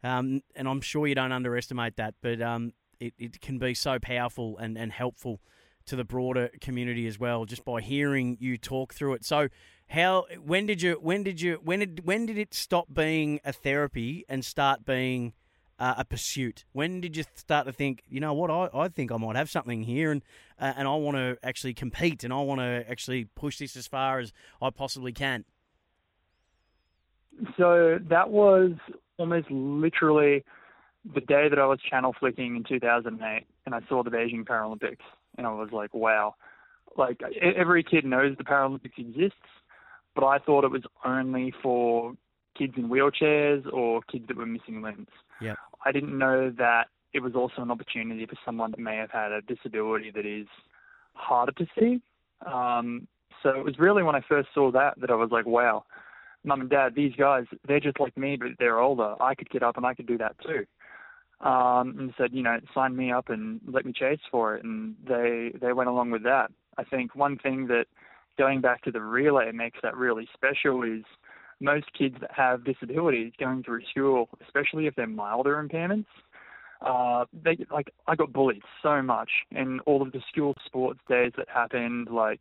um, 0.04 0.42
and 0.54 0.68
I'm 0.68 0.80
sure 0.80 1.06
you 1.06 1.14
don't 1.14 1.32
underestimate 1.32 1.96
that, 1.96 2.14
but 2.20 2.40
um, 2.40 2.73
it 3.00 3.14
it 3.18 3.40
can 3.40 3.58
be 3.58 3.75
so 3.75 3.99
powerful 3.99 4.58
and 4.58 4.78
and 4.78 4.92
helpful 4.92 5.40
to 5.87 5.96
the 5.96 6.04
broader 6.04 6.50
community 6.61 7.06
as 7.06 7.18
well 7.18 7.44
just 7.44 7.64
by 7.64 7.80
hearing 7.80 8.37
you 8.40 8.56
talk 8.56 8.94
through 8.94 9.14
it. 9.14 9.25
So 9.25 9.49
how 9.88 10.26
when 10.42 10.66
did 10.66 10.82
you 10.82 10.94
when 11.00 11.23
did 11.23 11.40
you 11.40 11.61
when 11.62 11.80
did 11.80 12.06
when 12.06 12.26
did 12.26 12.38
it 12.38 12.54
stop 12.54 12.92
being 12.92 13.40
a 13.44 13.52
therapy 13.52 14.25
and 14.28 14.44
start 14.44 14.84
being 14.84 15.32
uh, 15.78 15.94
a 15.99 16.04
pursuit? 16.04 16.64
When 16.73 17.00
did 17.00 17.16
you 17.16 17.25
start 17.34 17.66
to 17.66 17.73
think, 17.73 18.02
you 18.08 18.20
know 18.20 18.32
what, 18.32 18.50
I, 18.50 18.68
I 18.73 18.88
think 18.88 19.11
I 19.11 19.16
might 19.16 19.37
have 19.37 19.50
something 19.50 19.82
here, 19.82 20.11
and 20.11 20.23
uh, 20.58 20.73
and 20.76 20.88
I 20.88 20.94
want 20.94 21.16
to 21.16 21.37
actually 21.42 21.75
compete, 21.75 22.25
and 22.25 22.32
I 22.32 22.40
want 22.40 22.61
to 22.61 22.84
actually 22.88 23.26
push 23.34 23.58
this 23.58 23.76
as 23.76 23.87
far 23.87 24.18
as 24.20 24.32
I 24.62 24.70
possibly 24.70 25.12
can. 25.12 25.44
So 27.56 27.99
that 28.08 28.30
was 28.30 28.73
almost 29.18 29.50
literally 29.50 30.44
the 31.14 31.21
day 31.21 31.49
that 31.49 31.59
I 31.59 31.66
was 31.66 31.78
channel 31.80 32.14
flicking 32.18 32.56
in 32.56 32.64
2008, 32.64 33.44
and 33.66 33.75
I 33.75 33.80
saw 33.88 34.02
the 34.02 34.11
Beijing 34.11 34.44
Paralympics, 34.44 35.04
and 35.37 35.47
I 35.47 35.52
was 35.52 35.68
like, 35.73 35.92
wow, 35.92 36.35
like 36.97 37.21
every 37.40 37.83
kid 37.83 38.04
knows 38.04 38.37
the 38.37 38.44
Paralympics 38.44 38.99
exists 38.99 39.37
but 40.14 40.25
I 40.25 40.38
thought 40.38 40.64
it 40.64 40.71
was 40.71 40.85
only 41.04 41.52
for 41.62 42.14
kids 42.56 42.75
in 42.76 42.88
wheelchairs 42.88 43.71
or 43.73 44.00
kids 44.02 44.26
that 44.28 44.37
were 44.37 44.47
missing 44.47 44.80
limbs. 44.80 45.09
Yeah. 45.40 45.54
I 45.85 45.92
didn't 45.92 46.16
know 46.16 46.50
that 46.56 46.85
it 47.12 47.21
was 47.21 47.35
also 47.35 47.62
an 47.62 47.71
opportunity 47.71 48.26
for 48.26 48.37
someone 48.44 48.71
that 48.71 48.80
may 48.80 48.97
have 48.97 49.11
had 49.11 49.33
a 49.33 49.42
disability 49.42 50.11
that 50.14 50.25
is 50.25 50.47
harder 51.14 51.52
to 51.52 51.66
see. 51.78 52.00
Um, 52.47 53.06
so 53.42 53.50
it 53.50 53.64
was 53.64 53.78
really 53.78 54.02
when 54.02 54.14
I 54.14 54.23
first 54.28 54.49
saw 54.54 54.71
that 54.73 55.00
that 55.00 55.11
I 55.11 55.14
was 55.14 55.30
like, 55.30 55.47
wow, 55.47 55.85
mum 56.45 56.61
and 56.61 56.71
dad, 56.71 56.95
these 56.95 57.15
guys, 57.17 57.45
they're 57.67 57.81
just 57.81 58.01
like 58.01 58.17
me, 58.17 58.37
but 58.37 58.49
they're 58.59 58.79
older. 58.79 59.15
I 59.21 59.35
could 59.35 59.51
get 59.51 59.63
up 59.63 59.77
and 59.77 59.87
I 59.87 59.95
could 59.95 60.07
do 60.07 60.19
that 60.19 60.37
too. 60.41 60.67
Um, 61.47 61.97
and 61.99 62.15
said, 62.17 62.33
you 62.33 62.43
know, 62.43 62.59
sign 62.73 62.97
me 62.97 63.13
up 63.13 63.29
and 63.29 63.61
let 63.67 63.85
me 63.85 63.93
chase 63.93 64.21
for 64.31 64.55
it. 64.57 64.65
And 64.65 64.95
they, 65.07 65.53
they 65.61 65.73
went 65.73 65.91
along 65.91 66.11
with 66.11 66.23
that. 66.23 66.51
I 66.79 66.85
think 66.85 67.15
one 67.15 67.39
thing 67.39 67.67
that 67.69 67.87
going 68.39 68.61
back 68.61 68.83
to 68.83 68.91
the 68.91 69.01
relay 69.01 69.53
makes 69.53 69.79
that 69.83 69.97
really 69.97 70.29
special 70.33 70.83
is 70.83 71.05
most 71.61 71.87
kids 71.97 72.17
that 72.21 72.31
have 72.33 72.65
disabilities 72.65 73.33
going 73.39 73.63
through 73.63 73.83
school, 73.91 74.29
especially 74.45 74.87
if 74.87 74.95
they're 74.95 75.07
milder 75.07 75.63
impairments, 75.63 76.07
uh, 76.85 77.25
they 77.33 77.57
like 77.71 77.93
I 78.07 78.15
got 78.15 78.33
bullied 78.33 78.63
so 78.83 79.01
much 79.01 79.31
in 79.51 79.81
all 79.81 80.03
of 80.03 80.13
the 80.13 80.21
school 80.31 80.55
sports 80.67 81.01
days 81.09 81.33
that 81.37 81.49
happened. 81.49 82.09
Like 82.11 82.41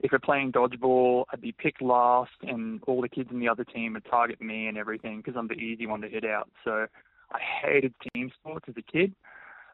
if 0.00 0.12
we're 0.12 0.18
playing 0.18 0.52
dodgeball, 0.52 1.24
I'd 1.32 1.40
be 1.40 1.52
picked 1.52 1.82
last, 1.82 2.32
and 2.42 2.80
all 2.86 3.00
the 3.00 3.08
kids 3.08 3.30
in 3.30 3.40
the 3.40 3.48
other 3.48 3.64
team 3.64 3.94
would 3.94 4.04
target 4.04 4.40
me 4.40 4.66
and 4.66 4.76
everything 4.76 5.18
because 5.18 5.34
I'm 5.36 5.48
the 5.48 5.54
easy 5.54 5.86
one 5.86 6.00
to 6.02 6.08
hit 6.08 6.24
out. 6.24 6.50
So 6.64 6.86
I 7.32 7.38
hated 7.62 7.94
team 8.14 8.30
sports 8.40 8.66
as 8.68 8.74
a 8.76 8.82
kid. 8.82 9.14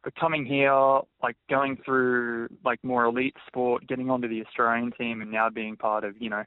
But 0.03 0.15
coming 0.15 0.47
here, 0.47 1.01
like 1.23 1.37
going 1.51 1.77
through 1.85 2.49
like 2.65 2.83
more 2.83 3.05
elite 3.05 3.37
sport, 3.47 3.87
getting 3.87 4.09
onto 4.09 4.29
the 4.29 4.45
Australian 4.47 4.93
team, 4.93 5.21
and 5.21 5.31
now 5.31 5.51
being 5.51 5.77
part 5.77 6.05
of 6.05 6.15
you 6.21 6.31
know 6.31 6.45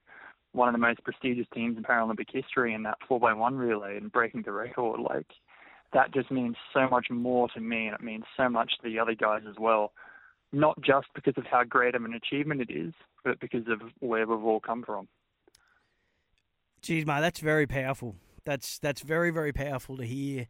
one 0.54 0.68
of 0.68 0.74
the 0.74 0.80
most 0.80 1.04
prestigious 1.04 1.48
teams 1.54 1.78
in 1.78 1.84
Paralympic 1.84 2.32
history 2.32 2.74
in 2.74 2.84
that 2.84 2.98
4x1 3.10 3.58
relay 3.58 3.98
and 3.98 4.12
breaking 4.12 4.44
the 4.44 4.52
record, 4.52 5.00
like 5.00 5.28
that 5.94 6.14
just 6.14 6.32
means 6.32 6.56
so 6.74 6.88
much 6.90 7.08
more 7.10 7.48
to 7.50 7.60
me, 7.60 7.88
and 7.88 7.96
it 7.96 8.02
means 8.02 8.24
so 8.38 8.50
much 8.50 8.72
to 8.78 8.90
the 8.90 9.00
other 9.00 9.16
guys 9.16 9.42
as 9.48 9.56
well. 9.60 9.92
Not 10.54 10.80
just 10.82 11.08
because 11.16 11.34
of 11.36 11.46
how 11.46 11.64
great 11.64 11.96
of 11.96 12.06
an 12.06 12.14
achievement 12.14 12.62
it 12.62 12.72
is, 12.72 12.94
but 13.24 13.40
because 13.40 13.68
of 13.68 13.82
where 14.00 14.26
we've 14.26 14.46
all 14.46 14.60
come 14.60 14.84
from. 14.84 15.08
Geez, 16.82 17.06
mate, 17.06 17.22
that's 17.22 17.40
very 17.40 17.66
powerful. 17.66 18.16
That's 18.46 18.78
that's 18.80 19.02
very 19.02 19.32
very 19.32 19.52
powerful 19.52 19.98
to 19.98 20.06
hear. 20.06 20.48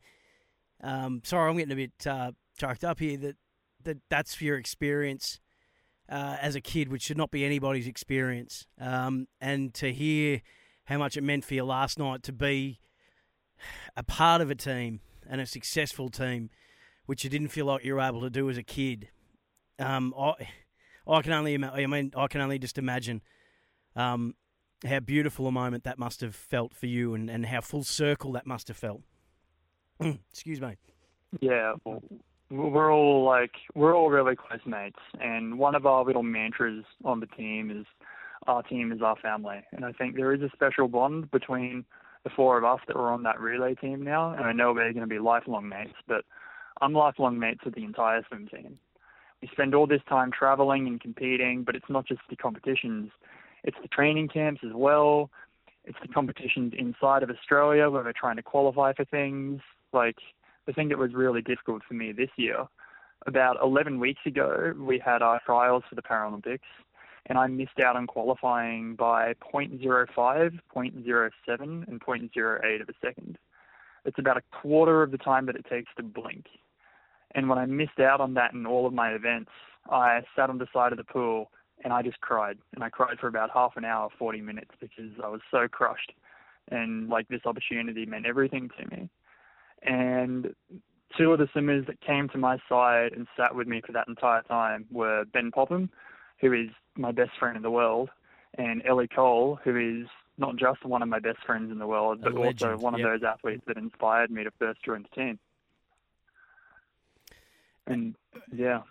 Um, 0.81 1.21
sorry, 1.23 1.49
I'm 1.49 1.57
getting 1.57 1.71
a 1.71 1.75
bit 1.75 2.07
uh, 2.07 2.31
chalked 2.57 2.83
up 2.83 2.99
here 2.99 3.17
that, 3.17 3.37
that 3.83 3.97
that's 4.09 4.41
your 4.41 4.57
experience 4.57 5.39
uh, 6.09 6.37
as 6.41 6.55
a 6.55 6.61
kid, 6.61 6.89
which 6.89 7.03
should 7.03 7.17
not 7.17 7.31
be 7.31 7.45
anybody's 7.45 7.87
experience. 7.87 8.67
Um, 8.79 9.27
and 9.39 9.73
to 9.75 9.93
hear 9.93 10.41
how 10.85 10.97
much 10.97 11.15
it 11.15 11.23
meant 11.23 11.45
for 11.45 11.53
you 11.53 11.63
last 11.63 11.97
night 11.97 12.23
to 12.23 12.33
be 12.33 12.79
a 13.95 14.03
part 14.03 14.41
of 14.41 14.49
a 14.51 14.55
team 14.55 14.99
and 15.29 15.39
a 15.39 15.45
successful 15.45 16.09
team, 16.09 16.49
which 17.05 17.23
you 17.23 17.29
didn't 17.29 17.47
feel 17.49 17.67
like 17.67 17.85
you 17.85 17.95
were 17.95 18.01
able 18.01 18.21
to 18.21 18.29
do 18.29 18.49
as 18.49 18.57
a 18.57 18.63
kid. 18.63 19.09
Um, 19.79 20.13
I, 20.17 20.33
I 21.07 21.21
can 21.21 21.33
only, 21.33 21.61
I 21.63 21.85
mean, 21.85 22.11
I 22.15 22.27
can 22.27 22.41
only 22.41 22.59
just 22.59 22.77
imagine 22.77 23.21
um, 23.95 24.35
how 24.85 24.99
beautiful 24.99 25.47
a 25.47 25.51
moment 25.51 25.83
that 25.83 25.97
must 25.97 26.21
have 26.21 26.35
felt 26.35 26.73
for 26.73 26.85
you, 26.85 27.13
and, 27.13 27.29
and 27.29 27.45
how 27.45 27.61
full 27.61 27.83
circle 27.83 28.31
that 28.33 28.45
must 28.45 28.67
have 28.67 28.77
felt. 28.77 29.01
Excuse 30.31 30.61
me. 30.61 30.77
Yeah, 31.41 31.73
well, 31.85 32.03
we're 32.49 32.93
all 32.93 33.23
like 33.23 33.53
we're 33.73 33.95
all 33.95 34.09
really 34.09 34.35
close 34.35 34.61
mates, 34.65 34.99
and 35.19 35.57
one 35.57 35.75
of 35.75 35.85
our 35.85 36.03
little 36.03 36.23
mantras 36.23 36.85
on 37.03 37.19
the 37.19 37.25
team 37.25 37.71
is 37.71 37.85
our 38.45 38.61
team 38.61 38.91
is 38.91 39.01
our 39.01 39.15
family, 39.15 39.63
and 39.71 39.85
I 39.85 39.91
think 39.91 40.15
there 40.15 40.33
is 40.33 40.41
a 40.41 40.49
special 40.53 40.87
bond 40.87 41.31
between 41.31 41.85
the 42.23 42.29
four 42.29 42.57
of 42.57 42.63
us 42.63 42.79
that 42.87 42.95
were 42.95 43.09
on 43.09 43.23
that 43.23 43.39
relay 43.39 43.75
team 43.75 44.01
now, 44.01 44.33
and 44.33 44.45
I 44.45 44.53
know 44.53 44.73
we're 44.73 44.93
going 44.93 45.01
to 45.01 45.07
be 45.07 45.19
lifelong 45.19 45.67
mates, 45.67 45.95
but 46.07 46.23
I'm 46.81 46.93
lifelong 46.93 47.39
mates 47.39 47.61
with 47.65 47.75
the 47.75 47.83
entire 47.83 48.23
swim 48.27 48.47
team. 48.47 48.79
We 49.43 49.49
spend 49.51 49.75
all 49.75 49.87
this 49.87 50.01
time 50.07 50.31
traveling 50.31 50.87
and 50.87 51.01
competing, 51.01 51.65
but 51.65 51.75
it's 51.75 51.89
not 51.89 52.07
just 52.07 52.21
the 52.29 52.37
competitions, 52.37 53.11
it's 53.65 53.75
the 53.81 53.89
training 53.89 54.29
camps 54.29 54.61
as 54.65 54.71
well. 54.73 55.29
It's 55.83 55.97
the 56.01 56.07
competitions 56.07 56.71
inside 56.77 57.23
of 57.23 57.29
Australia 57.29 57.89
where 57.89 58.05
we're 58.05 58.13
trying 58.13 58.37
to 58.37 58.41
qualify 58.41 58.93
for 58.93 59.03
things. 59.03 59.59
Like 59.91 60.15
the 60.65 60.71
thing 60.71 60.87
that 60.87 60.97
was 60.97 61.13
really 61.13 61.41
difficult 61.41 61.81
for 61.85 61.93
me 61.93 62.13
this 62.13 62.29
year, 62.37 62.63
about 63.27 63.57
11 63.61 63.99
weeks 63.99 64.21
ago, 64.25 64.73
we 64.79 64.97
had 64.97 65.21
our 65.21 65.41
trials 65.45 65.83
for 65.89 65.95
the 65.95 66.01
Paralympics. 66.01 66.59
and 67.25 67.37
I 67.37 67.47
missed 67.47 67.79
out 67.83 67.97
on 67.97 68.07
qualifying 68.07 68.95
by 68.95 69.33
0.05, 69.53 70.07
0.07, 70.73 71.87
and 71.89 71.99
0.08 71.99 72.81
of 72.81 72.87
a 72.87 72.93
second. 73.05 73.37
It's 74.05 74.19
about 74.19 74.37
a 74.37 74.43
quarter 74.61 75.03
of 75.03 75.11
the 75.11 75.17
time 75.17 75.47
that 75.47 75.57
it 75.57 75.65
takes 75.69 75.91
to 75.97 76.03
blink. 76.03 76.45
And 77.35 77.49
when 77.49 77.57
I 77.57 77.65
missed 77.65 77.99
out 77.99 78.21
on 78.21 78.33
that 78.35 78.53
in 78.53 78.65
all 78.65 78.85
of 78.85 78.93
my 78.93 79.11
events, 79.11 79.51
I 79.89 80.21
sat 80.35 80.49
on 80.49 80.57
the 80.57 80.67
side 80.73 80.91
of 80.91 80.97
the 80.97 81.03
pool 81.03 81.51
and 81.83 81.91
I 81.91 82.01
just 82.01 82.21
cried. 82.21 82.57
And 82.73 82.83
I 82.83 82.89
cried 82.89 83.19
for 83.19 83.27
about 83.27 83.49
half 83.51 83.73
an 83.75 83.85
hour, 83.85 84.09
40 84.17 84.41
minutes 84.41 84.71
because 84.79 85.11
I 85.23 85.27
was 85.27 85.41
so 85.51 85.67
crushed. 85.67 86.13
And 86.71 87.09
like 87.09 87.27
this 87.27 87.41
opportunity 87.45 88.05
meant 88.05 88.25
everything 88.25 88.69
to 88.79 88.95
me. 88.95 89.09
And 89.81 90.55
two 91.17 91.31
of 91.31 91.39
the 91.39 91.47
swimmers 91.51 91.85
that 91.87 92.01
came 92.01 92.29
to 92.29 92.37
my 92.37 92.57
side 92.69 93.13
and 93.13 93.27
sat 93.37 93.55
with 93.55 93.67
me 93.67 93.81
for 93.85 93.91
that 93.91 94.07
entire 94.07 94.41
time 94.43 94.85
were 94.91 95.25
Ben 95.25 95.51
Popham, 95.51 95.89
who 96.39 96.53
is 96.53 96.69
my 96.95 97.11
best 97.11 97.31
friend 97.37 97.57
in 97.57 97.63
the 97.63 97.71
world, 97.71 98.09
and 98.57 98.81
Ellie 98.85 99.07
Cole, 99.07 99.59
who 99.63 99.75
is 99.75 100.07
not 100.37 100.55
just 100.55 100.85
one 100.85 101.01
of 101.01 101.09
my 101.09 101.19
best 101.19 101.39
friends 101.45 101.71
in 101.71 101.79
the 101.79 101.87
world, 101.87 102.21
but 102.21 102.35
also 102.35 102.77
one 102.77 102.93
of 102.93 102.99
yep. 102.99 103.09
those 103.09 103.23
athletes 103.23 103.63
that 103.67 103.77
inspired 103.77 104.31
me 104.31 104.43
to 104.43 104.51
first 104.57 104.83
join 104.83 105.03
the 105.03 105.21
team. 105.21 105.39
And 107.87 108.15
yeah. 108.51 108.81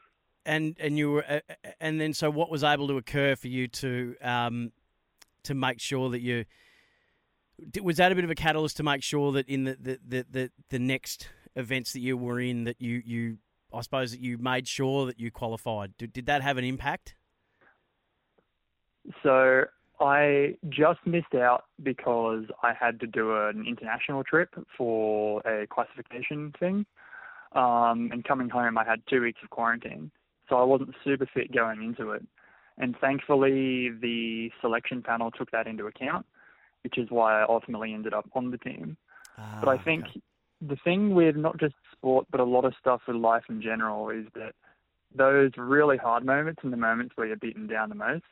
And 0.45 0.77
and 0.81 0.99
you 0.99 1.11
were, 1.13 1.25
uh, 1.29 1.41
and 1.81 2.01
then 2.01 2.13
so 2.13 2.31
what 2.31 2.51
was 2.51 2.65
able 2.65 2.89
to 2.89 2.97
occur 2.97 3.37
for 3.37 3.49
you 3.49 3.69
to 3.69 4.17
um, 4.21 4.73
to 5.45 5.55
make 5.55 5.81
sure 5.81 6.11
that 6.11 6.21
you 6.21 6.45
was 7.81 7.99
that 7.99 8.11
a 8.11 8.15
bit 8.15 8.25
of 8.25 8.31
a 8.31 8.35
catalyst 8.35 8.77
to 8.79 8.83
make 8.83 9.03
sure 9.03 9.33
that 9.33 9.49
in 9.49 9.65
the 9.65 9.77
the, 9.81 9.99
the, 10.07 10.27
the, 10.31 10.51
the 10.71 10.79
next 10.79 11.29
events 11.55 11.93
that 11.93 12.01
you 12.01 12.17
were 12.17 12.41
in 12.41 12.65
that 12.65 12.81
you, 12.81 13.03
you 13.05 13.39
I 13.73 13.81
suppose 13.83 14.11
that 14.13 14.21
you 14.21 14.39
made 14.39 14.67
sure 14.69 15.07
that 15.07 15.21
you 15.21 15.31
qualified. 15.31 15.97
Did, 15.97 16.13
did 16.13 16.27
that 16.27 16.43
have 16.43 16.59
an 16.59 16.65
impact? 16.65 17.15
So 19.23 19.65
I 20.01 20.57
just 20.69 21.01
missed 21.07 21.35
out 21.35 21.65
because 21.83 22.45
I 22.63 22.73
had 22.79 23.01
to 23.01 23.07
do 23.07 23.37
an 23.37 23.65
international 23.67 24.25
trip 24.25 24.55
for 24.77 25.41
a 25.41 25.67
classification 25.67 26.53
thing. 26.59 26.87
Um, 27.55 28.11
and 28.13 28.25
coming 28.25 28.49
home, 28.49 28.79
I 28.79 28.85
had 28.85 29.03
two 29.09 29.21
weeks 29.21 29.41
of 29.43 29.51
quarantine. 29.51 30.11
So 30.49 30.57
I 30.57 30.65
wasn't 30.65 30.95
super 31.05 31.27
fit 31.33 31.53
going 31.53 31.83
into 31.83 32.13
it. 32.13 32.23
And 32.79 32.97
thankfully, 33.01 33.91
the 33.91 34.51
selection 34.61 35.03
panel 35.03 35.31
took 35.31 35.51
that 35.51 35.67
into 35.67 35.87
account, 35.87 36.27
which 36.83 36.99
is 36.99 37.11
why 37.11 37.41
I 37.41 37.47
ultimately 37.49 37.93
ended 37.93 38.15
up 38.15 38.29
on 38.35 38.51
the 38.51 38.59
team. 38.59 38.97
Ah, 39.39 39.61
but 39.63 39.69
I 39.69 39.83
think 39.83 40.05
okay. 40.05 40.21
the 40.61 40.77
thing 40.83 41.15
with 41.15 41.37
not 41.37 41.59
just 41.59 41.75
sport, 41.93 42.27
but 42.31 42.41
a 42.41 42.45
lot 42.45 42.65
of 42.65 42.75
stuff 42.81 43.03
with 43.07 43.17
life 43.17 43.45
in 43.49 43.61
general 43.61 44.09
is 44.11 44.27
that 44.35 44.53
those 45.15 45.51
really 45.57 45.99
hard 45.99 46.25
moments 46.25 46.61
and 46.63 46.73
the 46.73 46.79
moments 46.79 47.13
where 47.17 47.27
you're 47.27 47.37
beaten 47.37 47.67
down 47.67 47.89
the 47.89 47.95
most 47.95 48.25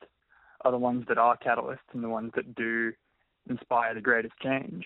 are 0.62 0.72
the 0.72 0.78
ones 0.78 1.04
that 1.08 1.18
are 1.18 1.36
catalysts 1.36 1.78
and 1.92 2.02
the 2.02 2.08
ones 2.08 2.32
that 2.34 2.54
do 2.54 2.92
inspire 3.48 3.94
the 3.94 4.00
greatest 4.00 4.34
change. 4.42 4.84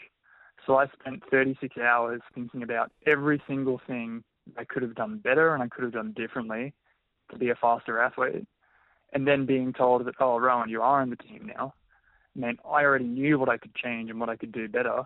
So 0.67 0.77
I 0.77 0.87
spent 0.89 1.23
36 1.31 1.77
hours 1.79 2.23
thinking 2.35 2.63
about 2.63 2.91
every 3.07 3.43
single 3.47 3.81
thing 3.87 4.25
I 4.57 4.65
could 4.65 4.83
have 4.83 4.95
done 4.95 5.19
better 5.19 5.55
and 5.55 5.63
I 5.63 5.69
could 5.69 5.85
have 5.85 5.93
done 5.93 6.13
differently 6.13 6.75
to 7.31 7.39
be 7.39 7.51
a 7.51 7.55
faster 7.55 8.01
athlete. 8.01 8.47
And 9.13 9.27
then 9.27 9.47
being 9.47 9.73
told 9.73 10.05
that, 10.05 10.15
oh, 10.21 10.39
Rowan, 10.39 10.69
you 10.69 10.83
are 10.83 11.01
on 11.01 11.11
the 11.11 11.17
team 11.17 11.51
now, 11.57 11.75
meant 12.35 12.59
I 12.65 12.83
already 12.83 13.05
knew 13.05 13.39
what 13.39 13.49
I 13.49 13.59
could 13.59 13.75
change 13.75 14.11
and 14.11 14.19
what 14.19 14.29
I 14.29 14.37
could 14.37 14.53
do 14.53 14.69
better. 14.69 15.05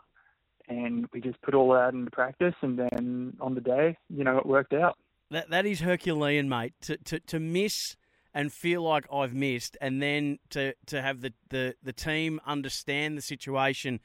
And 0.68 1.06
we 1.12 1.20
just 1.20 1.40
put 1.42 1.54
all 1.54 1.72
that 1.72 1.92
into 1.92 2.10
practice. 2.10 2.54
And 2.62 2.78
then 2.78 3.36
on 3.40 3.54
the 3.54 3.60
day, 3.60 3.96
you 4.08 4.24
know, 4.24 4.38
it 4.38 4.46
worked 4.46 4.72
out. 4.72 4.96
That 5.30 5.50
that 5.50 5.66
is 5.66 5.80
Herculean, 5.80 6.48
mate. 6.48 6.72
To 6.82 6.96
to 6.96 7.20
to 7.20 7.38
miss 7.38 7.96
and 8.32 8.52
feel 8.52 8.82
like 8.82 9.04
I've 9.12 9.34
missed, 9.34 9.76
and 9.80 10.02
then 10.02 10.38
to 10.50 10.74
to 10.86 11.02
have 11.02 11.20
the 11.20 11.32
the 11.50 11.74
the 11.82 11.92
team 11.92 12.40
understand 12.46 13.18
the 13.18 13.22
situation, 13.22 14.00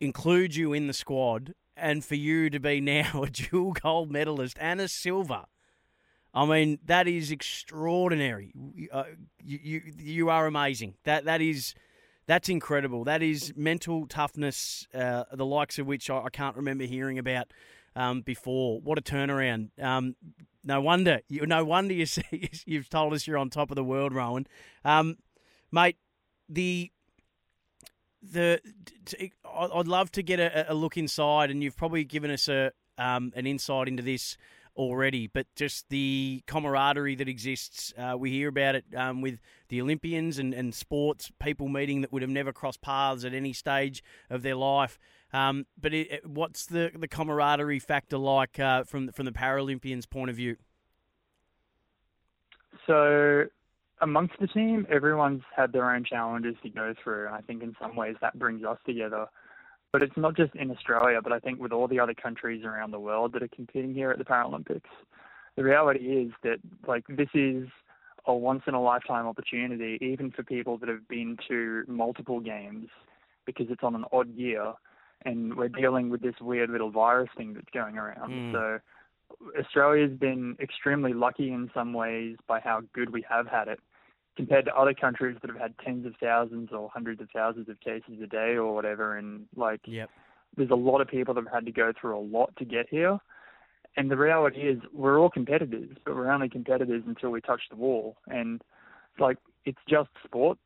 include 0.00 0.56
you 0.56 0.72
in 0.72 0.86
the 0.86 0.92
squad, 0.92 1.54
and 1.76 2.04
for 2.04 2.14
you 2.14 2.50
to 2.50 2.58
be 2.58 2.80
now 2.82 3.22
a 3.22 3.30
dual 3.30 3.72
gold 3.72 4.10
medalist 4.10 4.56
and 4.60 4.80
a 4.80 4.88
silver. 4.88 5.44
I 6.34 6.44
mean, 6.44 6.78
that 6.84 7.08
is 7.08 7.30
extraordinary. 7.30 8.52
Uh, 8.92 9.04
you, 9.42 9.58
you 9.62 9.82
you 9.98 10.30
are 10.30 10.46
amazing. 10.46 10.94
That 11.04 11.24
that 11.24 11.40
is 11.40 11.74
that's 12.26 12.48
incredible. 12.48 13.04
That 13.04 13.22
is 13.22 13.54
mental 13.56 14.06
toughness, 14.06 14.86
uh, 14.94 15.24
the 15.32 15.46
likes 15.46 15.78
of 15.78 15.86
which 15.86 16.10
I, 16.10 16.24
I 16.24 16.28
can't 16.28 16.56
remember 16.56 16.84
hearing 16.84 17.18
about 17.18 17.52
um, 17.96 18.20
before. 18.20 18.80
What 18.80 18.98
a 18.98 19.02
turnaround! 19.02 19.70
Um, 19.82 20.14
no 20.62 20.80
wonder 20.82 21.20
you. 21.28 21.46
No 21.46 21.64
wonder 21.64 21.94
you 21.94 22.06
see, 22.06 22.50
you've 22.66 22.90
told 22.90 23.14
us 23.14 23.26
you're 23.26 23.38
on 23.38 23.48
top 23.48 23.70
of 23.70 23.76
the 23.76 23.84
world, 23.84 24.12
Rowan. 24.12 24.46
Um, 24.84 25.16
mate, 25.72 25.96
the 26.48 26.92
the 28.22 28.60
I'd 29.44 29.88
love 29.88 30.10
to 30.12 30.22
get 30.22 30.40
a, 30.40 30.72
a 30.72 30.74
look 30.74 30.96
inside, 30.96 31.50
and 31.50 31.62
you've 31.62 31.76
probably 31.76 32.04
given 32.04 32.30
us 32.30 32.48
a 32.48 32.72
um, 32.98 33.32
an 33.36 33.46
insight 33.46 33.88
into 33.88 34.02
this 34.02 34.36
already, 34.78 35.26
but 35.26 35.46
just 35.56 35.88
the 35.88 36.42
camaraderie 36.46 37.16
that 37.16 37.28
exists. 37.28 37.92
Uh, 37.98 38.16
we 38.16 38.30
hear 38.30 38.48
about 38.48 38.76
it 38.76 38.84
um, 38.96 39.20
with 39.20 39.40
the 39.68 39.82
Olympians 39.82 40.38
and, 40.38 40.54
and 40.54 40.74
sports 40.74 41.30
people 41.40 41.68
meeting 41.68 42.00
that 42.00 42.12
would 42.12 42.22
have 42.22 42.30
never 42.30 42.52
crossed 42.52 42.80
paths 42.80 43.24
at 43.24 43.34
any 43.34 43.52
stage 43.52 44.02
of 44.30 44.42
their 44.42 44.54
life. 44.54 44.98
Um, 45.32 45.66
but 45.78 45.92
it, 45.92 46.12
it, 46.12 46.26
what's 46.26 46.64
the, 46.66 46.90
the 46.94 47.08
camaraderie 47.08 47.80
factor 47.80 48.16
like 48.16 48.58
uh, 48.58 48.84
from 48.84 49.10
from 49.12 49.26
the 49.26 49.32
Paralympians' 49.32 50.08
point 50.08 50.30
of 50.30 50.36
view? 50.36 50.56
So, 52.86 53.46
amongst 54.00 54.34
the 54.40 54.46
team, 54.46 54.86
everyone's 54.90 55.42
had 55.54 55.72
their 55.72 55.94
own 55.94 56.04
challenges 56.04 56.54
to 56.62 56.68
go 56.68 56.94
through, 57.02 57.26
and 57.26 57.34
I 57.34 57.40
think 57.40 57.62
in 57.62 57.74
some 57.80 57.96
ways 57.96 58.16
that 58.20 58.38
brings 58.38 58.64
us 58.64 58.78
together. 58.86 59.26
But 59.92 60.02
it's 60.02 60.16
not 60.16 60.36
just 60.36 60.54
in 60.54 60.70
Australia, 60.70 61.20
but 61.22 61.32
I 61.32 61.38
think 61.38 61.60
with 61.60 61.72
all 61.72 61.88
the 61.88 61.98
other 61.98 62.14
countries 62.14 62.64
around 62.64 62.90
the 62.90 63.00
world 63.00 63.32
that 63.32 63.42
are 63.42 63.48
competing 63.48 63.94
here 63.94 64.10
at 64.10 64.18
the 64.18 64.24
Paralympics, 64.24 64.82
the 65.56 65.64
reality 65.64 66.00
is 66.00 66.32
that 66.42 66.58
like 66.86 67.04
this 67.08 67.28
is 67.34 67.68
a 68.26 68.34
once 68.34 68.62
in 68.66 68.74
a 68.74 68.82
lifetime 68.82 69.26
opportunity, 69.26 69.98
even 70.02 70.30
for 70.30 70.42
people 70.42 70.76
that 70.78 70.88
have 70.88 71.08
been 71.08 71.38
to 71.48 71.84
multiple 71.88 72.40
games, 72.40 72.88
because 73.46 73.66
it's 73.70 73.82
on 73.82 73.94
an 73.94 74.04
odd 74.12 74.34
year, 74.36 74.74
and 75.24 75.56
we're 75.56 75.68
dealing 75.68 76.10
with 76.10 76.20
this 76.20 76.34
weird 76.40 76.68
little 76.70 76.90
virus 76.90 77.30
thing 77.36 77.54
that's 77.54 77.70
going 77.72 77.96
around. 77.96 78.30
Mm. 78.30 78.52
So 78.52 78.78
Australia's 79.58 80.16
been 80.18 80.56
extremely 80.60 81.14
lucky 81.14 81.50
in 81.50 81.70
some 81.72 81.94
ways 81.94 82.36
by 82.46 82.60
how 82.60 82.82
good 82.92 83.10
we 83.10 83.24
have 83.28 83.46
had 83.46 83.68
it 83.68 83.80
compared 84.38 84.64
to 84.64 84.72
other 84.72 84.94
countries 84.94 85.36
that 85.42 85.50
have 85.50 85.58
had 85.58 85.74
tens 85.84 86.06
of 86.06 86.14
thousands 86.22 86.70
or 86.70 86.88
hundreds 86.94 87.20
of 87.20 87.28
thousands 87.34 87.68
of 87.68 87.80
cases 87.80 88.22
a 88.22 88.26
day 88.28 88.54
or 88.54 88.72
whatever. 88.72 89.16
And 89.16 89.46
like, 89.56 89.80
Yep. 89.84 90.08
there's 90.56 90.70
a 90.70 90.76
lot 90.76 91.00
of 91.00 91.08
people 91.08 91.34
that 91.34 91.42
have 91.42 91.52
had 91.52 91.66
to 91.66 91.72
go 91.72 91.92
through 92.00 92.16
a 92.16 92.20
lot 92.20 92.54
to 92.58 92.64
get 92.64 92.88
here. 92.88 93.18
And 93.96 94.08
the 94.08 94.16
reality 94.16 94.60
is, 94.60 94.78
we're 94.92 95.18
all 95.18 95.28
competitors, 95.28 95.90
but 96.04 96.14
we're 96.14 96.30
only 96.30 96.48
competitors 96.48 97.02
until 97.04 97.30
we 97.30 97.40
touch 97.40 97.62
the 97.68 97.74
wall. 97.74 98.16
And 98.28 98.62
like, 99.18 99.38
it's 99.64 99.80
just 99.88 100.10
sport 100.24 100.56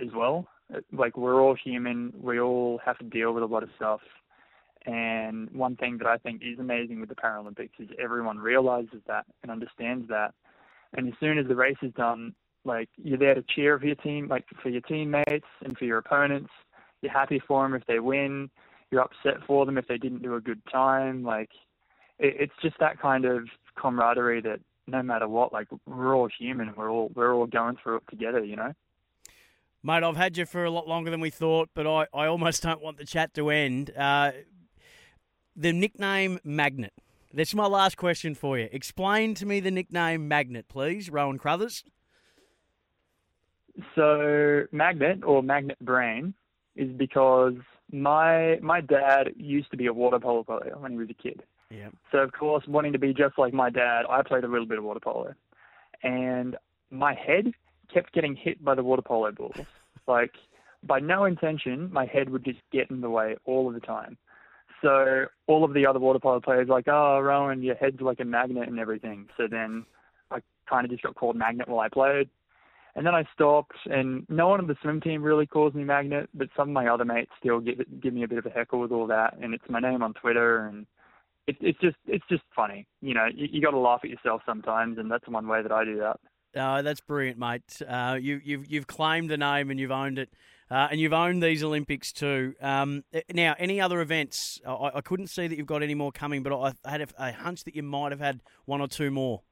as 0.00 0.08
well. 0.12 0.48
Like, 0.92 1.16
we're 1.16 1.40
all 1.40 1.54
human. 1.54 2.12
We 2.20 2.40
all 2.40 2.80
have 2.84 2.98
to 2.98 3.04
deal 3.04 3.32
with 3.32 3.44
a 3.44 3.46
lot 3.46 3.62
of 3.62 3.68
stuff. 3.76 4.00
And 4.86 5.48
one 5.52 5.76
thing 5.76 5.98
that 5.98 6.08
I 6.08 6.16
think 6.16 6.42
is 6.42 6.58
amazing 6.58 6.98
with 6.98 7.10
the 7.10 7.14
Paralympics 7.14 7.78
is 7.78 7.90
everyone 8.02 8.38
realizes 8.38 9.02
that 9.06 9.26
and 9.44 9.52
understands 9.52 10.08
that. 10.08 10.34
And 10.94 11.06
as 11.06 11.14
soon 11.20 11.38
as 11.38 11.46
the 11.46 11.54
race 11.54 11.76
is 11.82 11.92
done, 11.92 12.34
like 12.64 12.88
you're 12.96 13.18
there 13.18 13.34
to 13.34 13.44
cheer 13.54 13.78
for 13.78 13.86
your 13.86 13.96
team, 13.96 14.28
like 14.28 14.44
for 14.62 14.68
your 14.68 14.82
teammates 14.82 15.46
and 15.64 15.76
for 15.76 15.84
your 15.84 15.98
opponents. 15.98 16.50
You're 17.02 17.12
happy 17.12 17.42
for 17.46 17.62
them 17.62 17.74
if 17.74 17.86
they 17.86 17.98
win. 17.98 18.50
You're 18.90 19.02
upset 19.02 19.44
for 19.46 19.64
them 19.64 19.78
if 19.78 19.86
they 19.88 19.98
didn't 19.98 20.22
do 20.22 20.34
a 20.34 20.40
good 20.40 20.60
time. 20.70 21.22
Like 21.22 21.50
it, 22.18 22.36
it's 22.38 22.52
just 22.62 22.78
that 22.80 23.00
kind 23.00 23.24
of 23.24 23.48
camaraderie 23.76 24.42
that 24.42 24.60
no 24.86 25.02
matter 25.02 25.28
what, 25.28 25.52
like 25.52 25.68
we're 25.86 26.14
all 26.14 26.28
human. 26.38 26.72
We're 26.76 26.90
all 26.90 27.10
we're 27.14 27.34
all 27.34 27.46
going 27.46 27.76
through 27.82 27.96
it 27.96 28.02
together. 28.10 28.44
You 28.44 28.56
know. 28.56 28.72
Mate, 29.82 30.02
I've 30.02 30.16
had 30.16 30.36
you 30.36 30.44
for 30.44 30.64
a 30.64 30.70
lot 30.70 30.86
longer 30.86 31.10
than 31.10 31.20
we 31.20 31.30
thought, 31.30 31.70
but 31.74 31.86
I, 31.86 32.06
I 32.12 32.26
almost 32.26 32.62
don't 32.62 32.82
want 32.82 32.98
the 32.98 33.06
chat 33.06 33.32
to 33.34 33.48
end. 33.48 33.90
Uh, 33.96 34.32
the 35.56 35.72
nickname 35.72 36.38
Magnet. 36.44 36.92
That's 37.32 37.54
my 37.54 37.66
last 37.66 37.96
question 37.96 38.34
for 38.34 38.58
you. 38.58 38.68
Explain 38.72 39.34
to 39.36 39.46
me 39.46 39.60
the 39.60 39.70
nickname 39.70 40.28
Magnet, 40.28 40.66
please, 40.68 41.08
Rowan 41.08 41.38
Crothers. 41.38 41.84
So 43.94 44.64
magnet 44.72 45.20
or 45.24 45.42
magnet 45.42 45.78
brain 45.80 46.34
is 46.76 46.90
because 46.96 47.54
my 47.92 48.58
my 48.62 48.80
dad 48.80 49.32
used 49.36 49.70
to 49.70 49.76
be 49.76 49.86
a 49.86 49.92
water 49.92 50.18
polo 50.18 50.42
player 50.42 50.74
when 50.78 50.92
he 50.92 50.98
was 50.98 51.08
a 51.10 51.14
kid. 51.14 51.42
Yeah. 51.70 51.88
So 52.10 52.18
of 52.18 52.32
course, 52.32 52.64
wanting 52.66 52.92
to 52.92 52.98
be 52.98 53.14
just 53.14 53.38
like 53.38 53.52
my 53.52 53.70
dad, 53.70 54.02
I 54.08 54.22
played 54.22 54.44
a 54.44 54.48
little 54.48 54.66
bit 54.66 54.78
of 54.78 54.84
water 54.84 55.00
polo, 55.00 55.34
and 56.02 56.56
my 56.90 57.14
head 57.14 57.52
kept 57.92 58.12
getting 58.12 58.36
hit 58.36 58.64
by 58.64 58.74
the 58.74 58.82
water 58.82 59.02
polo 59.02 59.32
balls. 59.32 59.54
like 60.06 60.32
by 60.82 60.98
no 60.98 61.24
intention, 61.24 61.92
my 61.92 62.06
head 62.06 62.30
would 62.30 62.44
just 62.44 62.60
get 62.72 62.90
in 62.90 63.00
the 63.00 63.10
way 63.10 63.36
all 63.44 63.68
of 63.68 63.74
the 63.74 63.80
time. 63.80 64.16
So 64.82 65.26
all 65.46 65.64
of 65.64 65.74
the 65.74 65.86
other 65.86 65.98
water 65.98 66.18
polo 66.18 66.40
players 66.40 66.68
like, 66.68 66.88
oh, 66.88 67.20
Rowan, 67.20 67.62
your 67.62 67.74
head's 67.74 68.00
like 68.00 68.20
a 68.20 68.24
magnet 68.24 68.68
and 68.68 68.78
everything. 68.78 69.28
So 69.36 69.46
then 69.46 69.84
I 70.30 70.38
kind 70.68 70.84
of 70.84 70.90
just 70.90 71.02
got 71.02 71.16
called 71.16 71.36
magnet 71.36 71.68
while 71.68 71.80
I 71.80 71.88
played. 71.88 72.30
And 72.94 73.06
then 73.06 73.14
I 73.14 73.24
stopped, 73.32 73.76
and 73.86 74.26
no 74.28 74.48
one 74.48 74.60
on 74.60 74.66
the 74.66 74.76
swim 74.82 75.00
team 75.00 75.22
really 75.22 75.46
calls 75.46 75.74
me 75.74 75.84
Magnet, 75.84 76.28
but 76.34 76.48
some 76.56 76.68
of 76.68 76.74
my 76.74 76.88
other 76.88 77.04
mates 77.04 77.30
still 77.38 77.60
give 77.60 77.78
give 78.00 78.12
me 78.12 78.24
a 78.24 78.28
bit 78.28 78.38
of 78.38 78.46
a 78.46 78.50
heckle 78.50 78.80
with 78.80 78.90
all 78.90 79.06
that, 79.06 79.36
and 79.40 79.54
it's 79.54 79.64
my 79.68 79.80
name 79.80 80.02
on 80.02 80.12
Twitter, 80.14 80.66
and 80.66 80.86
it, 81.46 81.56
it's 81.60 81.80
just 81.80 81.96
it's 82.06 82.24
just 82.28 82.42
funny, 82.54 82.86
you 83.00 83.14
know. 83.14 83.26
You, 83.32 83.48
you 83.50 83.62
got 83.62 83.70
to 83.70 83.78
laugh 83.78 84.00
at 84.02 84.10
yourself 84.10 84.42
sometimes, 84.44 84.98
and 84.98 85.10
that's 85.10 85.28
one 85.28 85.46
way 85.46 85.62
that 85.62 85.72
I 85.72 85.84
do 85.84 85.98
that. 85.98 86.18
Oh, 86.56 86.82
that's 86.82 87.00
brilliant, 87.00 87.38
mate. 87.38 87.80
Uh, 87.86 88.18
you, 88.20 88.40
you've 88.42 88.70
you've 88.70 88.86
claimed 88.86 89.30
the 89.30 89.36
name 89.36 89.70
and 89.70 89.78
you've 89.78 89.92
owned 89.92 90.18
it, 90.18 90.30
uh, 90.70 90.88
and 90.90 91.00
you've 91.00 91.12
owned 91.12 91.42
these 91.42 91.62
Olympics 91.62 92.12
too. 92.12 92.54
Um, 92.60 93.04
eh, 93.12 93.22
now, 93.32 93.54
any 93.58 93.80
other 93.80 94.00
events? 94.00 94.60
I, 94.66 94.90
I, 94.94 95.00
couldn't 95.00 95.28
see 95.28 95.46
that 95.46 95.56
you've 95.56 95.66
got 95.66 95.82
any 95.82 95.94
more 95.94 96.10
coming, 96.10 96.42
but 96.42 96.52
I 96.52 96.90
had 96.90 97.02
a, 97.02 97.06
a 97.18 97.32
hunch 97.32 97.64
that 97.64 97.76
you 97.76 97.82
might 97.82 98.10
have 98.10 98.20
had 98.20 98.40
one 98.64 98.80
or 98.80 98.88
two 98.88 99.10
more. 99.10 99.42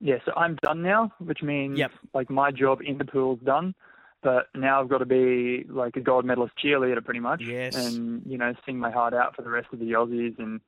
Yeah, 0.00 0.16
so 0.24 0.32
I'm 0.34 0.56
done 0.62 0.82
now, 0.82 1.12
which 1.18 1.42
means 1.42 1.78
yep. 1.78 1.92
like 2.14 2.30
my 2.30 2.50
job 2.50 2.80
in 2.82 2.98
the 2.98 3.04
pool's 3.04 3.40
done. 3.40 3.74
But 4.22 4.48
now 4.54 4.80
I've 4.80 4.88
got 4.88 4.98
to 4.98 5.06
be 5.06 5.64
like 5.68 5.96
a 5.96 6.00
gold 6.00 6.26
medalist 6.26 6.52
cheerleader, 6.62 7.02
pretty 7.02 7.20
much. 7.20 7.42
Yes. 7.42 7.74
And 7.74 8.22
you 8.26 8.36
know, 8.36 8.54
sing 8.66 8.78
my 8.78 8.90
heart 8.90 9.14
out 9.14 9.34
for 9.34 9.42
the 9.42 9.50
rest 9.50 9.68
of 9.72 9.78
the 9.78 9.92
Aussies 9.92 10.38
and 10.38 10.60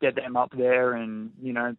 get 0.00 0.14
them 0.14 0.36
up 0.36 0.52
there, 0.56 0.94
and 0.94 1.30
you 1.42 1.52
know, 1.52 1.74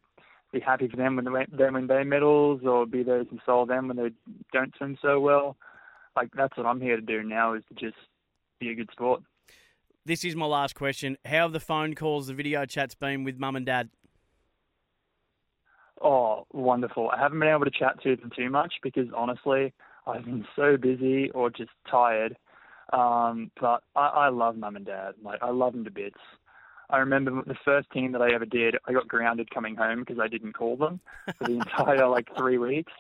be 0.52 0.60
happy 0.60 0.88
for 0.88 0.98
them 0.98 1.16
when 1.16 1.26
they 1.26 1.70
win 1.70 1.88
their 1.88 2.04
medals, 2.04 2.62
or 2.66 2.86
be 2.86 3.04
there 3.04 3.20
to 3.20 3.26
console 3.26 3.66
them 3.66 3.88
when 3.88 3.98
they 3.98 4.12
don't 4.52 4.76
swim 4.78 4.98
so 5.02 5.20
well. 5.20 5.56
Like 6.16 6.30
that's 6.36 6.58
what 6.58 6.66
I'm 6.66 6.82
here 6.82 6.98
to 6.98 7.02
do 7.02 7.24
now 7.24 7.54
is 7.54 7.64
to 7.70 7.76
just 7.76 7.98
be 8.60 8.70
a 8.70 8.76
good 8.76 8.90
sport. 8.92 9.22
This 10.06 10.26
is 10.26 10.36
my 10.36 10.48
last 10.48 10.76
question. 10.76 11.18
How 11.26 11.44
have 11.44 11.54
the 11.54 11.60
phone 11.60 11.94
calls, 11.94 12.28
the 12.28 12.34
video 12.34 12.66
chats 12.66 12.96
been 12.96 13.24
with 13.24 13.38
mum 13.38 13.56
and 13.56 13.66
dad? 13.66 13.90
Oh, 16.04 16.48
wonderful. 16.52 17.10
I 17.10 17.20
haven't 17.20 17.40
been 17.40 17.50
able 17.50 17.66
to 17.66 17.72
chat 17.72 18.02
to 18.04 18.16
them 18.16 18.32
too 18.36 18.50
much 18.50 18.74
because 18.82 19.08
honestly, 19.16 19.74
I've 20.08 20.26
been 20.26 20.46
so 20.56 20.78
busy 20.78 21.30
or 21.32 21.50
just 21.50 21.72
tired. 21.90 22.38
Um, 22.92 23.52
but 23.60 23.84
I, 23.96 24.08
I 24.08 24.30
love 24.30 24.58
mum 24.58 24.76
and 24.76 24.86
dad. 24.86 25.14
Like 25.24 25.42
I 25.42 25.52
love 25.52 25.74
them 25.74 25.86
to 25.86 25.92
bits. 25.92 26.20
I 26.90 26.98
remember 26.98 27.42
the 27.46 27.56
first 27.64 27.90
team 27.92 28.12
that 28.12 28.22
I 28.22 28.34
ever 28.34 28.46
did, 28.46 28.76
I 28.86 28.92
got 28.92 29.08
grounded 29.08 29.50
coming 29.50 29.76
home 29.76 30.02
because 30.02 30.20
I 30.20 30.28
didn't 30.28 30.54
call 30.54 30.76
them 30.76 31.00
for 31.38 31.46
the 31.46 31.54
entire 31.60 32.08
like 32.08 32.28
three 32.38 32.58
weeks. 32.58 32.92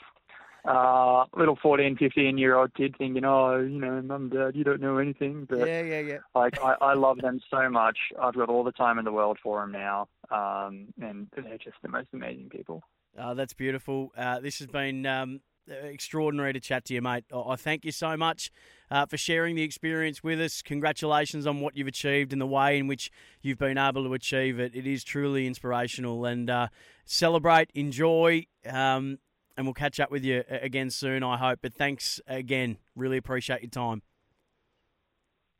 Uh, 0.63 1.25
little 1.35 1.57
14, 1.61 1.97
15 1.97 2.37
year 2.37 2.55
old 2.55 2.73
kid 2.75 2.95
thinking, 2.97 3.25
oh, 3.25 3.59
you 3.59 3.79
know, 3.79 4.01
mum, 4.01 4.29
dad, 4.29 4.55
you 4.55 4.63
don't 4.63 4.79
know 4.79 4.97
anything. 4.97 5.45
But 5.49 5.67
yeah, 5.67 5.81
yeah, 5.81 5.99
yeah. 5.99 6.17
Like 6.35 6.61
I, 6.61 6.75
I 6.79 6.93
love 6.93 7.17
them 7.17 7.41
so 7.49 7.67
much. 7.69 7.97
I've 8.21 8.35
got 8.35 8.49
all 8.49 8.63
the 8.63 8.71
time 8.71 8.99
in 8.99 9.05
the 9.05 9.11
world 9.11 9.39
for 9.41 9.59
them 9.59 9.71
now, 9.71 10.07
um, 10.31 10.87
and 11.01 11.27
they're 11.35 11.57
just 11.57 11.77
the 11.81 11.89
most 11.89 12.07
amazing 12.13 12.49
people. 12.49 12.81
Uh, 13.17 13.33
that's 13.33 13.53
beautiful. 13.53 14.11
Uh, 14.17 14.39
this 14.39 14.59
has 14.59 14.67
been 14.67 15.05
um, 15.05 15.41
extraordinary 15.67 16.53
to 16.53 16.59
chat 16.59 16.85
to 16.85 16.93
you, 16.93 17.01
mate. 17.01 17.25
I 17.33 17.55
thank 17.55 17.85
you 17.85 17.91
so 17.91 18.15
much 18.15 18.51
uh, 18.89 19.05
for 19.05 19.17
sharing 19.17 19.55
the 19.55 19.63
experience 19.63 20.23
with 20.23 20.39
us. 20.39 20.61
Congratulations 20.61 21.45
on 21.45 21.59
what 21.59 21.75
you've 21.75 21.87
achieved 21.87 22.31
and 22.31 22.41
the 22.41 22.47
way 22.47 22.77
in 22.77 22.87
which 22.87 23.11
you've 23.41 23.57
been 23.57 23.77
able 23.77 24.03
to 24.03 24.13
achieve 24.13 24.59
it. 24.59 24.75
It 24.75 24.87
is 24.87 25.03
truly 25.03 25.45
inspirational. 25.45 26.25
And 26.25 26.49
uh, 26.49 26.67
celebrate, 27.05 27.69
enjoy, 27.75 28.47
um, 28.65 29.19
and 29.57 29.65
we'll 29.65 29.73
catch 29.73 29.99
up 29.99 30.09
with 30.09 30.23
you 30.23 30.43
again 30.49 30.89
soon, 30.89 31.23
I 31.23 31.37
hope. 31.37 31.59
But 31.61 31.73
thanks 31.73 32.21
again. 32.27 32.77
Really 32.95 33.17
appreciate 33.17 33.61
your 33.61 33.69
time. 33.69 34.01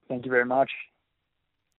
Thank 0.07 0.25
you 0.25 0.31
very 0.31 0.45
much. 0.45 0.71